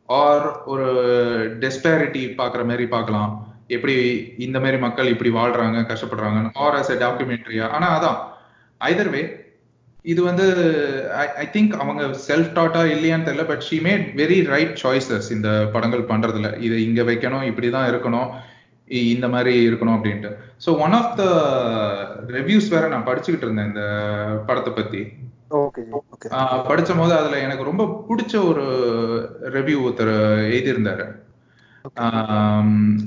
ஆர் 0.09 0.47
ஒரு 0.65 0.87
டெஸ்பேரிட்டி 1.61 2.23
பாக்குற 2.37 2.61
மாதிரி 2.65 2.85
பார்க்கலாம். 2.89 3.31
எப்படி 3.69 3.95
இந்த 4.37 4.57
மாதிரி 4.59 4.77
மக்கள் 4.77 5.13
இப்படி 5.13 5.31
வாழ்றாங்க 5.37 5.85
கஷ்டப்படுறாங்க 5.89 6.39
ஆர் 6.63 6.77
அஸ் 6.79 6.91
a 6.93 6.97
டாக்குமெண்ட்ரியா 7.03 7.67
ஆனா 7.75 7.87
அதான். 7.97 8.17
ஐதர் 8.81 9.11
வே 9.13 9.21
இது 10.05 10.21
வந்து 10.23 10.45
ஐ 11.37 11.47
திங்க் 11.53 11.73
அவங்க 11.81 12.03
செல்ஃப் 12.27 12.53
டாட்டா 12.55 12.81
இல்லையான்னு 12.93 13.27
தெரியல 13.27 13.45
but 13.49 13.65
she 13.67 13.77
made 13.85 14.05
very 14.15 14.37
right 14.47 14.73
choices 14.83 15.29
இந்த 15.35 15.49
படங்கள் 15.73 16.09
பண்றதுல. 16.11 16.49
இது 16.59 16.77
இங்க 16.87 17.01
வைக்கணும் 17.03 17.47
இப்படிதான் 17.49 17.89
இருக்கணும் 17.91 18.29
இந்த 19.09 19.27
மாதிரி 19.27 19.53
இருக்கணும் 19.67 19.97
அப்படின்ட்டு. 19.97 20.29
So 20.65 20.69
one 20.79 20.95
of 20.97 21.13
the 21.19 21.25
reviews 22.37 22.67
வேற 22.69 22.85
நான் 22.89 23.07
படிச்சுக்கிட்டு 23.07 23.47
இருந்தேன் 23.47 23.69
இந்த 23.71 23.83
படத்தை 24.47 24.73
பத்தி. 24.73 25.01
படிச்ச 26.69 26.91
போது 26.99 27.13
அதுல 27.19 27.39
எனக்கு 27.47 27.67
ரொம்ப 27.69 27.83
பிடிச்ச 28.09 28.33
ஒரு 28.51 28.63
ரிவ்யூ 29.57 29.77
ஒருத்தர் 29.85 30.13
எழுதியிருந்தாரு. 30.53 31.05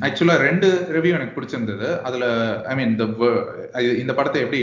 ஆக்சுவலா 0.07 0.37
ரெண்டு 0.47 0.69
ரிவ்யூ 0.97 1.13
எனக்கு 1.19 1.37
பிடிச்சிருந்தது. 1.37 1.89
அதுல 2.09 2.25
ஐ 2.71 2.75
மீன் 2.79 2.93
இந்த 2.93 3.05
இந்த 4.03 4.15
படத்தை 4.19 4.43
எப்படி 4.45 4.61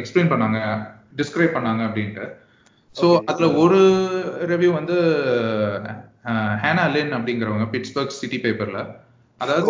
எக்ஸ்பிளைன் 0.00 0.32
பண்ணாங்க 0.34 0.60
டிஸ்கிரைப் 1.20 1.56
பண்ணாங்க 1.56 1.82
அப்படின்ட்டு. 1.88 2.26
ஸோ 2.96 3.08
அதுல 3.30 3.48
ஒரு 3.62 3.80
ரிவ்யூ 4.52 4.70
வந்து 4.78 4.96
ஹேனா 6.62 6.84
லின் 6.94 7.16
அப்படிங்கிறவங்க 7.16 7.66
பிட்ஸ்பர்க் 7.74 8.18
சிட்டி 8.20 8.40
பேப்பர்ல. 8.46 8.80
அதாவது 9.40 9.66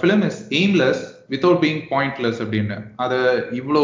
film 0.00 0.22
is 0.28 0.40
aimless 0.60 1.02
without 1.32 1.60
being 1.64 1.80
pointless 1.92 2.40
அப்படின்னு. 2.42 2.76
அதை 3.04 3.18
இவ்வளோ 3.60 3.82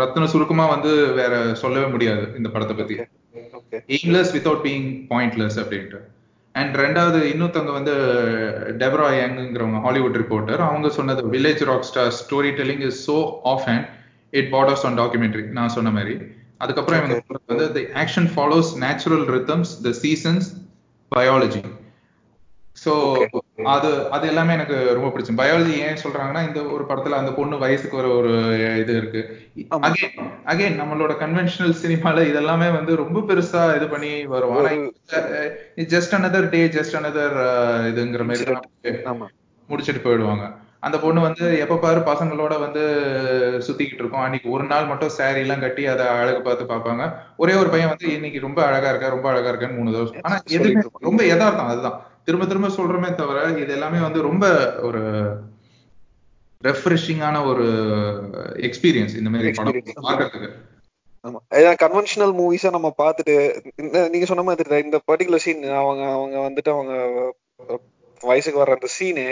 ரத்ன 0.00 0.26
சுருக்கமா 0.32 0.66
வந்து 0.74 0.90
வேற 1.20 1.34
சொல்லவே 1.62 1.86
முடியாது 1.94 2.24
இந்த 2.38 2.48
படத்தை 2.54 2.76
பத்தி. 2.80 2.96
எய்ம்லெஸ் 3.96 4.32
வித்தவுட் 4.36 4.62
பீங் 4.66 4.86
பாயிண்ட்லெஸ் 5.12 5.58
அப்படின்ட்டு. 5.62 6.00
அண்ட் 6.54 6.74
ரெண்டாவது 6.82 7.20
இன்னொருத்தவங்க 7.32 7.72
வந்து 7.78 7.94
டெப்ரா 8.80 9.08
யங்ங்கிறவங்க 9.20 9.78
ஹாலிவுட் 9.86 10.18
ரிப்போர்ட்டர் 10.22 10.60
அவங்க 10.68 10.88
சொன்னது 10.98 11.22
village 11.34 11.62
rock 11.70 11.88
star 11.90 12.12
storytelling 12.60 12.84
is 12.88 13.00
so 13.10 13.16
off 13.52 13.66
and 13.72 13.86
it 14.40 14.50
borders 14.54 14.84
on 14.88 14.98
documentary 15.00 15.44
நான் 15.58 15.74
சொன்ன 15.76 15.92
மாதிரி. 15.98 16.14
அதுக்கப்புறம் 16.64 17.00
இவங்க 17.00 17.40
வந்து 17.52 17.66
the 17.76 17.82
action 18.02 18.28
follows 18.34 18.70
natural 18.84 19.24
rhythms 19.36 19.72
the 19.86 19.92
seasons 20.02 20.46
biology 21.12 21.62
so 22.84 23.24
அது 23.62 24.10
அது 24.10 24.26
எல்லாமே 24.26 24.52
எனக்கு 24.52 24.94
ரொம்ப 24.94 25.08
பிடிச்சது 25.08 25.46
பயாலஜி 25.46 25.72
ஏன் 25.72 25.96
சொல்றாங்கன்னா 26.02 26.46
இந்த 26.46 26.62
ஒரு 26.62 26.84
படத்துல 26.88 27.18
அந்த 27.20 27.32
பொண்ணு 27.32 27.58
வயசுக்கு 27.58 27.96
ஒரு 27.96 28.16
ஒரு 28.16 28.30
இது 28.80 28.96
இருக்கு. 28.96 29.38
அகைன் 29.56 30.22
அகைன் 30.46 30.80
நம்மளோட 30.80 31.12
கன்வென்ஷனல் 31.20 31.76
சினிமால 31.82 32.20
இதெல்லாமே 32.30 32.72
வந்து 32.72 32.96
ரொம்ப 32.96 33.20
பெருசா 33.20 33.76
இது 33.76 33.88
பண்ணி 33.88 34.26
வரும். 34.26 34.56
ஆனா 34.56 34.70
just 35.76 36.10
another 36.10 36.48
day 36.48 36.66
just 36.66 36.92
another 36.92 37.28
இதுங்கிற 37.86 38.24
மாதிரி 38.24 38.52
முடிச்சிட்டு. 39.68 40.16
போயிடுவாங்க. 40.16 40.54
அந்த 40.80 40.98
பொண்ணு 40.98 41.20
வந்து 41.20 41.58
எப்ப 41.58 41.76
பாரு 41.76 42.00
பசங்களோட 42.00 42.60
வந்து 42.60 42.82
சுத்திக்கிட்டு 43.66 43.94
இருக்கோம். 43.94 44.20
அன்னைக்கு 44.20 44.50
ஒரு 44.50 44.64
நாள் 44.64 44.86
மட்டும் 44.86 45.10
saree 45.18 45.36
எல்லாம் 45.36 45.60
கட்டி 45.60 45.86
அதை 45.86 46.06
அழகு 46.06 46.42
பார்த்து 46.42 46.64
பார்ப்பாங்க. 46.64 47.12
ஒரே 47.36 47.54
ஒரு 47.54 47.68
பையன் 47.68 47.88
வந்து 47.88 48.14
இன்னைக்கு 48.14 48.40
ரொம்ப 48.40 48.64
அழகா 48.64 48.88
இருக்கா? 48.88 49.08
ரொம்ப 49.08 49.28
அழகா 49.28 49.50
இருக்கான்னு 49.50 49.76
மூணு 49.76 49.92
சொல்~ 49.92 50.20
ஆனா 50.22 50.40
எதுவுமே 50.50 50.80
ரொம்ப 50.98 51.24
யதார்த்தம். 51.24 51.66
அதுதான். 51.66 52.02
திரும்ப 52.24 52.46
திரும்ப 52.46 52.68
சொல்றமே 52.68 53.14
தவிர 53.14 53.38
இது 53.58 53.72
எல்லாமே 53.72 54.00
வந்து 54.00 54.22
ரொம்ப 54.22 54.44
ஒரு 54.82 55.00
ரெஃப்ரெஷிங்கான 56.62 57.46
ஒரு 57.46 57.66
எக்ஸ்பீரியன்ஸ் 58.60 59.16
இந்த 59.16 59.30
மாதிரி 59.30 59.50
படம். 59.50 59.74
பார்க்கறதுக்கு. 60.02 60.50
ஆமா. 61.24 61.38
ஏதாவது 61.50 61.78
கன்வென்ஷனல் 61.80 62.34
மூவிஸா 62.34 62.70
நம்ம 62.70 62.94
பார்த்துட்டு 62.98 63.34
இந்த- 63.76 64.08
நீங்க 64.08 64.26
சொன்ன 64.26 64.42
மாதிரி 64.42 64.68
தான், 64.68 64.82
இந்த 64.82 65.00
பர்டிகுலர் 65.06 65.36
சீன் 65.36 65.62
அவங்க 65.72 66.04
அவங்க 66.10 66.36
வந்துட்டு 66.48 66.70
அவங்க 66.70 66.92
வயசுக்கு 68.24 68.60
வர்ற 68.60 68.76
அந்த 68.76 68.90
சீனு 68.94 69.24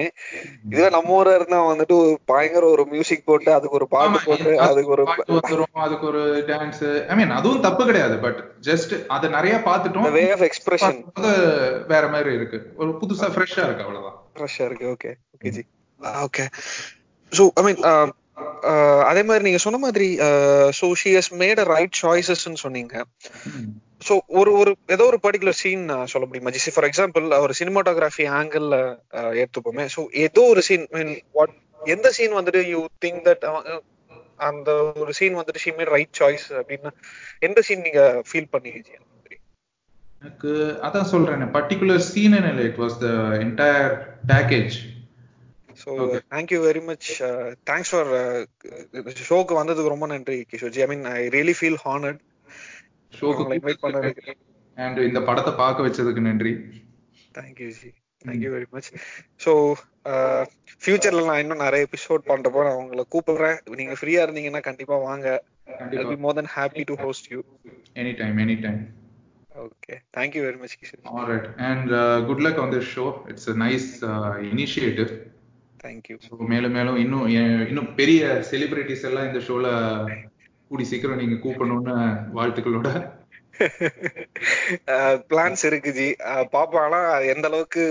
இதுவே 0.69 0.89
நம்ம 0.91 1.17
ஊரா 1.19 1.35
இருந்தா 1.35 1.59
வந்துட்டு 1.69 1.95
ஒரு 2.01 2.13
பயங்கர 2.25 2.65
ஒரு 2.69 2.85
மியூசிக் 2.93 3.27
போட்டு 3.27 3.51
அதுக்கு 3.57 3.79
ஒரு 3.81 3.89
பாட்டு 3.89 4.21
போட்டு 4.27 4.53
அதுக்கு 4.67 4.93
ஒரு 4.97 5.05
அதுக்கு 5.85 6.07
ஒரு 6.11 6.23
டான்ஸ் 6.49 6.83
ஐ 7.09 7.17
மீன் 7.17 7.35
அதுவும் 7.39 7.63
தப்பு 7.63 7.85
கிடையாது 7.85 8.17
பட் 8.19 8.41
ஜஸ்ட் 8.69 8.95
அதை 9.09 9.29
நிறைய 9.31 9.55
பார்த்துட்டோம். 9.67 10.09
வே 10.13 10.25
ஆஃப் 10.33 10.47
எக்ஸ்பிரஷன் 10.49 10.99
வேற 11.89 12.05
மாதிரி 12.09 12.33
இருக்கு. 12.35 12.61
ஒரு 12.77 12.91
புதுசா 13.01 13.29
ஃப்ரெஷ்ஷா 13.35 13.65
இருக்கு 13.67 13.85
அவ்வளவுதான். 13.87 14.19
ஃப்ரெஷ்ஷா 14.35 14.65
இருக்கு 14.65 14.89
okay 14.95 15.13
okay 15.37 15.51
ji 15.51 15.65
okay 16.23 16.45
so 17.33 17.45
I 17.55 17.65
mean 17.65 17.81
ah 17.91 18.11
அதே 19.11 19.23
மாதிரி 19.23 19.45
நீங்க 19.45 19.61
சொன்ன 19.65 19.79
மாதிரி 19.79 20.09
so 20.79 20.87
she 21.01 21.11
has 21.17 21.33
made 21.41 21.61
a 21.61 21.67
right 21.73 21.97
சாய்ஸஸ்ன்னு 22.03 22.63
சொன்னீங்க. 22.63 22.95
ஸோ 24.03 24.15
ஒரு 24.33 24.51
ஒரு 24.53 24.71
ஏதோ 24.87 25.05
ஒரு 25.05 25.19
பர்டிகுலர் 25.23 25.59
சீன் 25.59 25.83
சொல்ல 26.05 26.25
முடியுமா? 26.27 26.51
ஜிசி 26.51 26.73
ஃபார் 26.75 26.87
எக்ஸாம்பிள் 26.89 27.27
ஒரு 27.39 27.55
சினிமாட்டோகிராஃபி 27.59 28.25
ஆங்கிள் 28.39 28.67
எடுத்துப்போமே 29.41 29.85
ஸோ 29.95 30.03
ஏதோ 30.23 30.43
ஒரு 30.49 30.63
சீன் 30.63 30.87
மீன் 30.95 31.13
வாட் 31.33 31.55
எந்த 31.81 32.11
சீன் 32.11 32.37
வந்துட்டு 32.39 32.63
யூ 32.69 32.81
திங்க் 33.05 33.21
தட் 33.29 33.45
அந்த 34.41 34.71
ஒரு 35.03 35.13
சீன் 35.13 35.39
வந்துட்டு 35.39 35.63
ஷி 35.65 35.71
மேட் 35.71 35.93
ரைட் 35.93 36.19
சாய்ஸ் 36.21 36.47
அப்படின்னா 36.53 36.91
எந்த 37.41 37.61
சீன் 37.63 37.85
நீங்க 37.85 38.01
ஃபீல் 38.29 38.53
பண்ணீங்க 38.53 38.81
மாதிரி 39.11 39.37
எனக்கு 40.21 40.51
அதான் 40.83 41.11
சொல்றேன் 41.13 41.53
பர்டிகுலர் 41.55 42.03
சீன் 42.09 42.37
இல்லை. 42.43 42.65
It 42.65 42.81
was 42.83 42.99
the 42.99 43.09
entire 43.45 43.95
package 44.33 44.77
so 45.79 45.91
thank you 46.33 46.59
very 46.67 46.83
much 46.85 47.07
thanks 47.71 47.93
for 47.93 48.11
ஷோக்கு 49.25 49.55
வந்ததுக்கு 49.61 49.95
ரொம்ப 49.95 50.07
நன்றி 50.07 50.39
கிஷோர்ஜி 50.51 50.83
I 50.83 50.91
mean 50.93 51.07
I 51.13 51.23
really 51.37 51.57
feel 51.61 51.81
honoured 51.85 52.21
உங்களை 53.33 53.57
இன்வைட் 53.59 53.83
பண்ணதுக்கு 53.83 54.33
அண்ட் 54.79 54.99
இந்த 55.01 55.21
படத்தை 55.23 55.53
பார்க்க 55.55 55.87
வச்சதுக்கு 55.87 56.23
நன்றி. 56.23 56.53
Thank you 57.35 57.69
ji 57.77 57.91
thank you 58.21 58.51
very 58.51 58.69
much 58.71 58.89
so 59.45 59.53
ஃபியூச்சர்ல 60.83 61.25
நான் 61.27 61.41
இன்னும் 61.41 61.63
நிறைய 61.63 61.87
எபிசோட் 61.89 62.23
பண்றப்போ 62.29 62.63
நான் 62.65 62.81
உங்களை 62.81 63.05
கூப்பிடுறேன். 63.11 63.59
நீங்க 63.77 63.95
ஃப்ரீயா 64.01 64.23
இருந்தீங்கன்னா 64.25 64.63
கண்டிப்பா 64.63 64.97
வாங்க. 65.03 65.27
I 65.95 66.07
be 66.07 66.17
more 66.17 66.35
than 66.35 66.53
happy 66.55 66.85
to 66.85 66.97
host 67.01 67.29
you 67.33 67.41
any 67.97 68.13
time 68.17 68.39
any 68.39 68.57
time 68.61 68.81
okay 69.63 69.95
thank you 70.17 70.43
very 70.45 70.59
much 70.59 70.77
Kishore 70.81 71.03
alright 71.15 71.47
and 71.65 71.91
good 72.27 72.43
luck 72.43 72.61
on 72.61 72.73
this 72.73 72.91
show 72.95 73.05
it's 73.27 73.49
a 73.51 73.57
nice 73.59 73.89
initiative 74.51 75.11
thank you 75.81 76.17
so 76.27 76.35
மேலும் 76.49 76.73
மேலும் 76.73 76.97
இன்னும் 76.97 77.27
எ- 77.37 77.67
இன்னும் 77.69 77.91
பெரிய 77.95 78.21
celebrities 78.51 79.05
எல்லாம் 79.05 79.29
இந்த 79.29 79.43
ஷோல 79.47 79.69
கூடி 80.73 80.85
சீக்கிரம் 80.85 81.17
நீங்க 81.17 81.35
கூப்பிடணும்னு 81.35 81.97
வாழ்த்துக்களோட. 82.35 83.11
பிளான்ஸ் 85.31 85.67
இருக்கு 85.67 85.93
ஜி. 85.93 86.17
பாப்போம். 86.53 86.81
ஆனா 86.81 87.19
எந்த 87.19 87.49
அளவுக்கு 87.49 87.85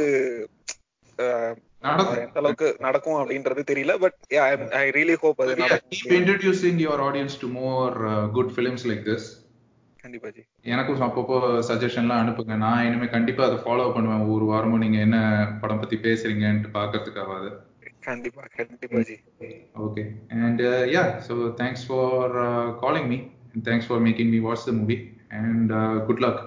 எந்த 1.15 2.31
அளவுக்கு 2.33 2.75
நடக்கும் 2.79 3.13
அப்படின்றது 3.13 3.63
தெரியல. 3.71 3.97
பட் 3.97 4.15
ஐ 4.71 4.89
ரியலி 4.89 5.13
ஹோப் 5.13 5.41
அது 5.41 5.55
நடக்கும். 5.55 5.99
Introducing 6.09 6.81
your 6.85 7.05
audience 7.07 7.39
to 7.39 7.47
more 7.47 7.97
good 8.31 8.51
films 8.55 8.85
like 8.85 9.05
this 9.05 9.27
கண்டிப்பா 10.01 10.29
ஜி. 10.29 10.43
எனக்கும் 10.61 11.01
அப்பப்போ 11.01 11.35
சஜஷன்லாம் 11.69 12.21
அனுப்புங்க. 12.21 12.55
நான் 12.55 12.85
இனிமே 12.85 13.05
கண்டிப்பா 13.05 13.45
அதை 13.45 13.57
ஃபாலோ 13.57 13.93
பண்ணுவேன். 13.93 14.19
ஒவ்வொரு 14.19 14.45
வாரமும் 14.45 14.79
நீங்க 14.79 14.97
என்ன 14.97 15.17
படம் 15.61 15.79
பத்தி 15.79 15.97
பேசுறீங்கன்ட்டு 15.97 16.69
பாக்குறதுக்காவது 16.73 17.49
கண்டிப்பா 18.07 18.43
கண்டிப்பா 18.57 19.01
ji. 19.09 19.15
Okay 19.85 20.03
and 20.45 20.61
yeah 20.95 21.03
so 21.27 21.33
thanks 21.61 21.85
for 21.87 22.33
calling 22.83 23.09
me 23.13 23.17
and 23.51 23.63
thanks 23.67 23.87
for 23.89 24.01
making 24.07 24.31
me 24.35 24.39
watch 24.47 24.67
the 24.69 24.73
movie 24.79 24.97
and 25.39 25.73
good 26.07 26.23
luck 26.25 26.41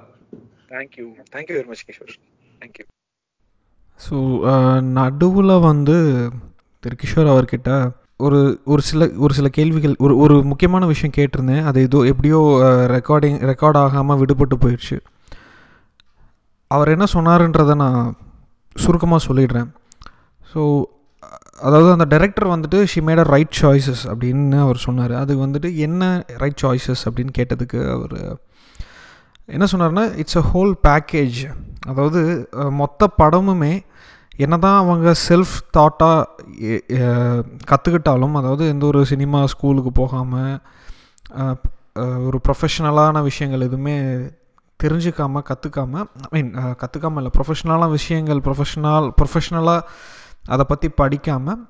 thank you 0.72 1.04
thank you 1.34 1.56
very 1.58 1.68
much 1.72 1.84
Kishore 1.90 2.14
thank you 2.62 2.86
so 4.00 4.16
நடுவில் 4.98 5.54
வந்து 5.70 5.98
திரு 6.84 6.96
கிஷோர் 7.02 7.32
அவர்கிட்ட 7.34 7.70
ஒரு 8.24 8.40
ஒரு 8.72 8.82
சில 8.88 9.06
ஒரு 9.24 9.32
சில 9.36 9.48
கேள்விகள் 9.56 9.94
ஒரு 10.04 10.14
ஒரு 10.24 10.34
முக்கியமான 10.50 10.86
விஷயம் 10.90 11.14
கேட்டிருந்தேன். 11.16 11.64
அது 11.68 11.78
ஏதோ 11.86 11.98
எப்படியோ 12.10 12.40
ரெக்கார்டிங் 12.94 13.38
ரெக்கார்ட் 13.50 13.78
ஆகாமல் 13.84 14.20
விடுபட்டு 14.20 14.56
போயிடுச்சு. 14.64 14.96
அவர் 16.70 16.92
என்ன 16.94 17.06
சொன்னாருன்றதை 17.14 17.74
நான் 17.82 17.98
சுருக்கமாக 18.76 19.26
சொல்லிடுறேன். 19.26 19.68
ஸோ 20.52 20.60
அதாவது 21.60 21.90
அந்த 21.92 22.04
டைரக்டர் 22.04 22.48
வந்துட்டு 22.48 22.84
she 22.84 23.00
made 23.00 23.18
a 23.18 23.22
right 23.22 23.56
choices 23.60 24.02
அப்படின்னு 24.12 24.60
அவர் 24.60 24.76
சொன்னார். 24.76 25.12
அது 25.12 25.46
வந்துட்டு 25.46 25.70
என்ன 25.76 26.24
ரைட் 26.36 26.60
சாய்ஸஸ் 26.62 27.04
அப்படின்னு 27.08 27.32
கேட்டதுக்கு 27.38 27.80
அவர் 27.90 28.16
என்ன 29.46 29.64
சொன்னார்னா 29.72 30.04
இட்ஸ் 30.16 30.38
அ 30.38 30.44
ஹோல் 30.54 30.72
பேக்கேஜ் 30.88 31.40
அதாவது 31.86 32.20
மொத்த 32.70 33.08
படமுமே 33.18 33.74
என்னதான் 34.36 34.78
அவங்க 34.78 35.14
செல்ஃப் 35.28 35.56
தாட்டாக 35.76 36.22
கற்றுக்கிட்டாலும் 37.70 38.34
அதாவது 38.34 38.68
எந்த 38.68 38.86
ஒரு 38.86 39.06
சினிமா 39.06 39.46
ஸ்கூலுக்கு 39.46 39.92
போகாமல் 39.92 40.56
ஒரு 42.24 42.40
ப்ரொஃபஷ்னலான 42.48 43.22
விஷயங்கள் 43.22 43.60
எதுவுமே 43.60 43.96
தெரிஞ்சுக்காம 44.80 45.42
கற்றுக்காம 45.50 45.94
ஐ 46.20 46.28
மீன் 46.30 46.50
கற்றுக்காம 46.54 47.16
இல்லை 47.16 47.30
ப்ரொஃபஷ்னலான 47.38 47.90
விஷயங்கள் 47.90 48.38
ப்ரொஃபஷ்னல் 48.38 49.10
ப்ரொஃபஷ்னலாக 49.20 49.80
அதை 50.52 50.64
பற்றி 50.72 50.88
படிக்காமல் 51.00 51.62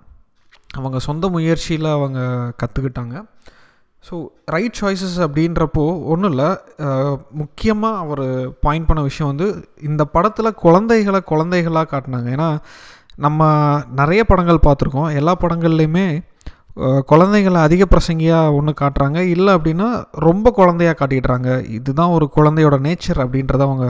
அவங்க 0.78 0.98
சொந்த 1.08 1.24
முயற்சியில் 1.34 1.88
அவங்க 1.96 2.20
கற்றுக்கிட்டாங்க 2.60 3.16
ஸோ 4.06 4.14
ரைட் 4.54 4.78
சாய்ஸஸ் 4.80 5.18
அப்படின்றப்போ 5.26 5.84
ஒன்றும் 6.12 6.30
இல்லை. 6.32 6.48
முக்கியமாக 7.40 8.00
அவர் 8.04 8.24
பாயிண்ட் 8.64 8.88
பண்ண 8.88 9.00
விஷயம் 9.06 9.30
வந்து 9.32 9.46
இந்த 9.88 10.02
படத்தில் 10.14 10.58
குழந்தைகளை 10.64 11.20
குழந்தைகளாக 11.30 11.88
காட்டினாங்க. 11.92 12.28
ஏன்னா 12.36 12.48
நம்ம 13.26 13.48
நிறைய 14.00 14.20
படங்கள் 14.30 14.66
பார்த்துருக்கோம். 14.66 15.10
எல்லா 15.20 15.34
படங்கள்லையுமே 15.44 16.06
குழந்தைகளை 17.12 17.58
அதிக 17.66 17.82
பிரசங்கியாக 17.90 18.54
ஒன்று 18.58 18.72
காட்டுறாங்க. 18.82 19.18
இல்லை 19.34 19.50
அப்படின்னா 19.56 19.88
ரொம்ப 20.26 20.50
குழந்தையாக 20.58 20.98
காட்டிடுறாங்க. 21.00 21.50
இதுதான் 21.78 22.14
ஒரு 22.16 22.28
குழந்தையோட 22.36 22.78
நேச்சர் 22.86 23.22
அப்படின்றத 23.24 23.64
அவங்க 23.68 23.88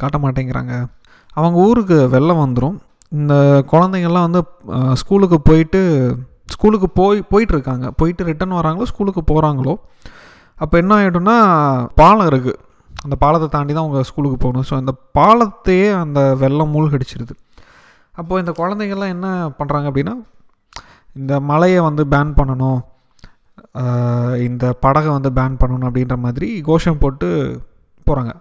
காட்ட 0.00 0.18
மாட்டேங்கிறாங்க. 0.24 0.74
அவங்க 1.38 1.56
ஊருக்கு 1.68 1.98
வெள்ளம் 2.16 2.44
வந்துடும் 2.44 2.76
இந்த 3.12 3.34
குழந்தைங்கள்லாம் 3.72 4.26
வந்து 4.28 4.42
ஸ்கூலுக்கு 5.00 5.38
போயிட்டு 5.48 5.80
ஸ்கூலுக்கு 6.54 6.88
போய் 7.00 7.18
போயிட்டுருக்காங்க. 7.32 7.86
போயிட்டு 8.00 8.26
ரிட்டன் 8.28 8.58
வராங்களோ 8.58 8.88
ஸ்கூலுக்கு 8.92 9.22
போகிறாங்களோ 9.30 9.74
அப்போ 10.62 10.74
என்ன 10.82 10.92
ஆகிடும்னா 10.98 11.36
பாலம் 12.00 12.28
இருக்குது 12.30 12.60
அந்த 13.04 13.16
பாலத்தை 13.22 13.48
தாண்டி 13.54 13.72
தான் 13.72 13.84
அவங்க 13.84 14.00
ஸ்கூலுக்கு 14.08 14.38
போகணும். 14.44 14.66
ஸோ 14.68 14.74
அந்த 14.80 14.92
பாலத்தையே 15.18 15.88
அந்த 16.02 16.20
வெள்ளம் 16.42 16.72
மூழ்கடிச்சிருது. 16.74 17.34
அப்போது 18.20 18.42
இந்த 18.42 18.52
குழந்தைங்கள்லாம் 18.60 19.14
என்ன 19.16 19.28
பண்ணுறாங்க 19.58 19.88
அப்படின்னா 19.90 20.14
இந்த 21.20 21.34
மலையை 21.50 21.80
வந்து 21.88 22.04
பேன் 22.14 22.32
பண்ணணும். 22.38 22.80
இந்த 24.48 24.64
படகை 24.84 25.10
வந்து 25.16 25.30
பேன் 25.38 25.60
பண்ணணும் 25.62 25.88
அப்படின்ற 25.88 26.16
மாதிரி 26.24 26.48
கோஷம் 26.68 27.00
போட்டு 27.02 27.28
போகிறாங்க 28.06 28.32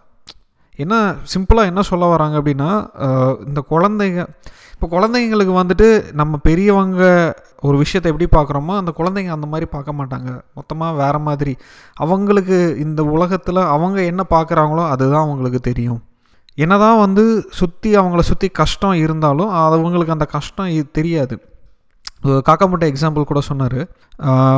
என்ன 0.83 0.95
சிம்பிளாக 1.33 1.71
என்ன 1.71 1.81
சொல்ல 1.89 2.05
வராங்க 2.13 2.35
அப்படின்னா 2.39 2.69
இந்த 3.49 3.61
குழந்தைங்க 3.71 4.21
இப்போ 4.75 4.87
குழந்தைங்களுக்கு 4.93 5.53
வந்துட்டு 5.59 5.87
நம்ம 6.19 6.37
பெரியவங்க 6.47 7.03
ஒரு 7.67 7.75
விஷயத்தை 7.81 8.07
எப்படி 8.11 8.27
பார்க்குறோமோ 8.35 8.73
அந்த 8.81 8.91
குழந்தைங்க 8.97 9.31
அந்த 9.35 9.47
மாதிரி 9.51 9.67
பார்க்க 9.75 9.99
மாட்டாங்க. 9.99 10.29
மொத்தமாக 10.57 10.97
வேறு 11.01 11.19
மாதிரி. 11.27 11.53
அவங்களுக்கு 12.03 12.57
இந்த 12.85 13.01
உலகத்தில் 13.15 13.61
அவங்க 13.75 13.97
என்ன 14.11 14.21
பார்க்குறாங்களோ 14.35 14.83
அதுதான் 14.93 15.25
அவங்களுக்கு 15.25 15.61
தெரியும். 15.69 16.01
என்னதான் 16.63 17.01
வந்து 17.05 17.23
சுற்றி 17.59 17.89
அவங்கள 18.01 18.23
சுற்றி 18.31 18.49
கஷ்டம் 18.61 19.01
இருந்தாலும் 19.05 19.53
அவங்களுக்கு 19.61 20.15
அந்த 20.17 20.27
கஷ்டம் 20.35 20.73
தெரியாது. 20.99 21.37
காக்காமுட்டை 22.19 22.43
காக்கா 22.47 22.65
முட்டை 22.69 22.87
எக்ஸாம்பிள் 22.91 23.29
கூட 23.31 23.39
சொன்னார். 23.47 23.79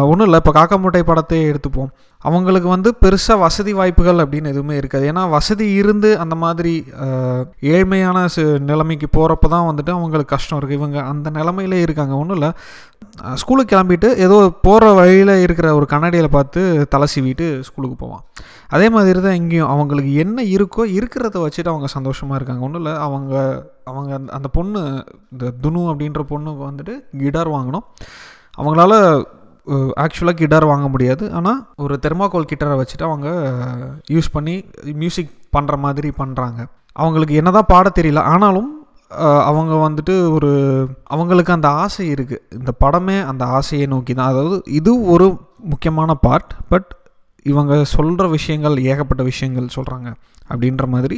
ஒன்றும் 0.10 0.28
இல்லை 0.28 0.40
இப்போ 0.42 0.52
காக்கா 0.58 0.76
முட்டை 0.84 1.02
படத்தையே 1.10 1.46
எடுத்துப்போம். 1.52 1.90
அவங்களுக்கு 2.20 2.70
வந்து 2.70 2.94
பெருசாக 3.02 3.40
வசதி 3.40 3.74
வாய்ப்புகள் 3.74 4.16
அப்படின்னு 4.16 4.46
எதுவுமே 4.46 4.76
இருக்காது. 4.76 5.12
ஏன்னா 5.12 5.30
வசதி 5.30 5.72
இருந்து 5.72 6.20
அந்த 6.20 6.36
மாதிரி 6.36 6.86
ஏழ்மையான 7.62 8.28
சு 8.36 8.60
நிலைமைக்கு 8.60 9.08
போகிறப்ப 9.12 9.48
தான் 9.50 9.76
வந்துட்டு 9.76 9.90
அவங்களுக்கு 9.90 10.36
கஷ்டம் 10.36 10.60
இருக்குது 10.60 10.70
இவங்க 10.70 11.02
அந்த 11.02 11.30
நிலமையிலே 11.30 11.82
இருக்காங்க. 11.82 12.16
ஒன்றும் 12.16 12.38
இல்லை. 12.38 12.52
ஸ்கூலுக்கு 13.34 13.78
கிளம்பிட்டு 13.78 14.16
ஏதோ 14.16 14.54
போகிற 14.62 14.92
வழியில் 14.92 15.42
இருக்கிற 15.42 15.76
ஒரு 15.76 15.86
கண்ணாடியில் 15.86 16.30
பார்த்து 16.30 16.88
தலை 16.90 17.08
சீவிட்டு 17.16 17.60
ஸ்கூலுக்கு 17.60 17.96
போவான். 17.98 18.22
அதே 18.68 18.90
மாதிரி 18.90 19.22
தான் 19.22 19.34
இங்கேயும் 19.34 19.68
அவங்களுக்கு 19.68 20.14
என்ன 20.16 20.44
இருக்கோ 20.44 20.78
இருக்கிறத 20.78 21.46
வச்சுட்டு 21.46 21.68
அவங்க 21.68 21.88
சந்தோஷமாக 21.88 22.36
இருக்காங்க. 22.36 22.66
ஒன்றும் 22.66 22.86
இல்லை. 22.86 22.98
அவங்க 23.00 23.64
அவங்க 23.84 24.16
அந்த- 24.16 24.34
அந்த 24.34 24.48
பொண்ணு 24.48 25.04
இந்த 25.32 25.52
துனு 25.64 25.82
அப்படின்ற 25.82 26.20
பொண்ணு 26.20 26.52
வந்துட்டு 26.52 27.18
கிடார் 27.18 27.50
வாங்கணும். 27.50 28.14
அவங்களால 28.58 29.24
ஆக்சுவலாக 30.04 30.40
கிட்டார் 30.42 30.66
வாங்க 30.72 30.88
முடியாது. 30.94 31.24
ஆனால் 31.38 31.60
ஒரு 31.86 31.96
தெர்மாகோல் 32.06 32.50
கிட்டாரை 32.52 32.76
வச்சுட்டு 32.82 33.06
அவங்க 33.10 33.28
யூஸ் 34.16 34.34
பண்ணி 34.36 34.56
மியூசிக் 35.02 35.32
பண்ணுற 35.56 35.78
மாதிரி 35.86 36.12
பண்ணுறாங்க 36.22 36.60
அவங்களுக்கு 37.02 37.40
என்னதான் 37.42 37.72
பாட 37.74 37.88
தெரியல. 38.00 38.22
ஆனாலும் 38.34 38.72
அவங்க 39.50 39.74
வந்துட்டு 39.88 40.14
ஒரு 40.36 40.52
அவங்களுக்கு 41.16 41.52
அந்த 41.56 41.68
ஆசை 41.84 42.06
இருக்குது 42.14 42.42
இந்த 42.60 42.72
படமே 42.84 43.18
அந்த 43.32 43.44
ஆசையை 43.58 43.86
நோக்கி 43.94 44.14
தான். 44.14 44.32
அதாவது 44.34 44.58
இது 44.80 44.94
ஒரு 45.14 45.28
முக்கியமான 45.74 46.12
பார்ட் 46.26 46.54
பட் 46.72 46.90
இவங்க 47.52 47.74
சொல்கிற 47.96 48.26
விஷயங்கள் 48.38 48.76
ஏகப்பட்ட 48.92 49.24
விஷயங்கள் 49.32 49.76
சொல்கிறாங்க 49.76 50.10
அப்படின்ற 50.50 50.86
மாதிரி 50.96 51.18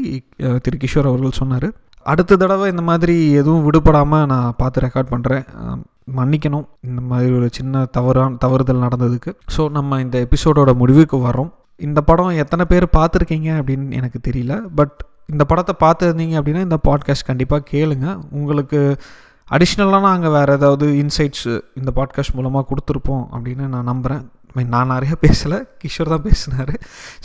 திரு 0.65 0.77
கிஷோர் 0.83 1.09
அவர்கள் 1.11 1.39
சொன்னார். 1.41 1.67
அடுத்த 2.09 2.37
தடவை 2.41 2.65
இந்த 2.71 2.83
மாதிரி 2.89 3.15
எதுவும் 3.39 3.65
விடுபடாமல் 3.67 4.27
நான் 4.31 4.57
பார்த்து 4.61 4.83
ரெக்கார்ட் 4.85 5.13
பண்ணுறேன் 5.13 5.45
மன்னிக்கணும். 6.17 6.65
இந்த 6.87 7.01
மாதிரி 7.09 7.31
ஒரு 7.39 7.47
சின்ன 7.57 7.83
தவறான 7.97 8.37
தவறுதல் 8.43 8.83
நடந்ததுக்கு. 8.85 9.31
ஸோ 9.55 9.63
நம்ம 9.77 9.99
இந்த 10.05 10.17
எபிசோடோட 10.25 10.71
முடிவுக்கு 10.81 11.17
வரோம் 11.27 11.51
இந்த 11.79 11.99
படம் 12.09 12.39
எத்தனை 12.43 12.63
பேர் 12.71 12.85
பார்த்துருக்கீங்க 12.97 13.49
அப்படின்னு 13.59 13.97
எனக்கு 13.99 14.19
தெரியல. 14.27 14.53
பட் 14.79 14.95
இந்த 15.33 15.43
படத்தை 15.49 15.73
பார்த்துருந்தீங்க 15.83 16.35
அப்படின்னா 16.39 16.63
இந்த 16.67 16.79
பாட்காஸ்ட் 16.87 17.29
கண்டிப்பாக 17.29 17.67
கேளுங்க. 17.73 18.07
உங்களுக்கு 18.39 18.79
அடிஷ்னலாக 19.47 20.07
நாங்கள் 20.07 20.33
வேறு 20.37 20.55
ஏதாவது 20.57 20.87
இன்சைட்ஸ் 21.03 21.47
இந்த 21.79 21.91
பாட்காஸ்ட் 21.99 22.35
மூலமாக 22.39 22.67
கொடுத்துருப்போம் 22.71 23.23
அப்படின்னு 23.35 23.67
நான் 23.75 23.89
நம்புகிறேன் 23.91 24.23
மீன் 24.55 24.73
நான் 24.75 24.91
நிறைய 24.93 25.13
பேசலை 25.21 25.57
கிஷோர் 25.81 26.11
தான் 26.13 26.25
பேசினார். 26.27 26.73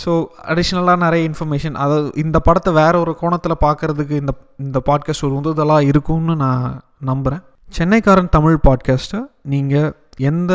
ஸோ 0.04 0.10
அடிஷ்னலாக 0.52 0.98
நிறைய 1.04 1.22
இன்ஃபர்மேஷன் 1.30 1.76
அதாவது 1.84 2.08
இந்த 2.24 2.38
படத்தை 2.38 2.72
வேற 2.72 2.94
ஒரு 2.98 3.12
கோணத்தில் 3.20 3.62
பார்க்குறதுக்கு 3.64 4.14
இந்த 4.22 4.32
இந்த 4.58 4.80
பாட்காஸ்ட் 4.88 5.26
ஒரு 5.28 5.36
உந்துதலாக 5.40 5.90
இருக்கும்னு 5.90 6.36
நான் 6.36 6.64
நம்புகிறேன் 7.10 7.44
சென்னைக்காரன் 7.78 8.28
தமிழ் 8.28 8.58
பாட்காஸ்ட்டை 8.68 9.20
நீங்கள் 9.52 9.92
எந்த 10.30 10.52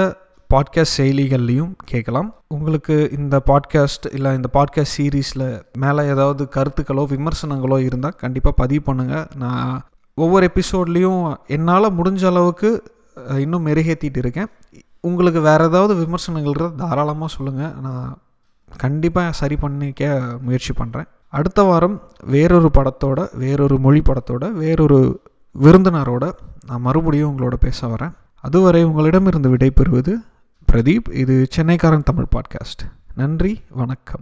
பாட்காஸ்ட் 0.49 0.97
செயலிகள்லையும் 0.99 1.73
கேட்கலாம். 1.85 2.29
உங்களுக்கு 2.47 2.95
இந்த 3.17 3.35
பாட்காஸ்ட் 3.49 4.05
இல்லை 4.11 4.29
இந்த 4.33 4.49
பாட்காஸ்ட் 4.53 4.95
சீரீஸில் 4.97 5.47
மேலே 5.79 6.03
ஏதாவது 6.13 6.43
கருத்துக்களோ 6.55 7.03
விமர்சனங்களோ 7.13 7.77
இருந்தால் 7.79 8.15
கண்டிப்பாக 8.15 8.55
பதிவு 8.61 8.83
பண்ணுங்கள் 8.87 9.27
நான் 9.35 9.81
ஒவ்வொரு 10.17 10.45
எபிசோட்லேயும் 10.51 11.21
என்னால் 11.47 11.95
முடிஞ்ச 11.97 12.23
அளவுக்கு 12.25 12.69
இன்னும் 13.37 13.65
மெருகேற்றிட்டு 13.65 14.17
இருக்கேன். 14.17 14.49
உங்களுக்கு 15.01 15.41
வேறு 15.41 15.65
ஏதாவது 15.65 15.95
விமர்சனங்கள் 15.95 16.53
இருந்தால் 16.55 16.87
தாராளமாக 16.87 17.33
சொல்லுங்கள் 17.35 17.71
நான் 17.81 18.17
கண்டிப்பாக 18.77 19.31
சரி 19.31 19.55
பண்ணிக்க 19.55 20.37
முயற்சி 20.41 20.73
பண்ணுறேன் 20.73 21.07
அடுத்த 21.29 21.63
வாரம் 21.63 22.01
வேறொரு 22.23 22.71
படத்தோட 22.73 23.35
வேறொரு 23.35 23.79
மொழி 23.79 24.01
படத்தோட 24.01 24.51
வேறொரு 24.51 25.21
விருந்தினரோட 25.61 26.31
நான் 26.65 26.81
மறுபடியும் 26.81 27.37
உங்களோட 27.37 27.53
பேச 27.53 27.87
வரேன். 27.87 28.11
அதுவரை 28.41 28.83
உங்களிடமிருந்து 28.83 29.55
விடைபெறுவது 29.55 30.13
பிரதீப். 30.71 31.13
இது 31.13 31.47
சென்னைக்காரன் 31.55 32.03
தமிழ் 32.03 32.25
பாட்காஸ்ட். 32.35 32.91
நன்றி 33.15 33.61
வணக்கம். 33.69 34.21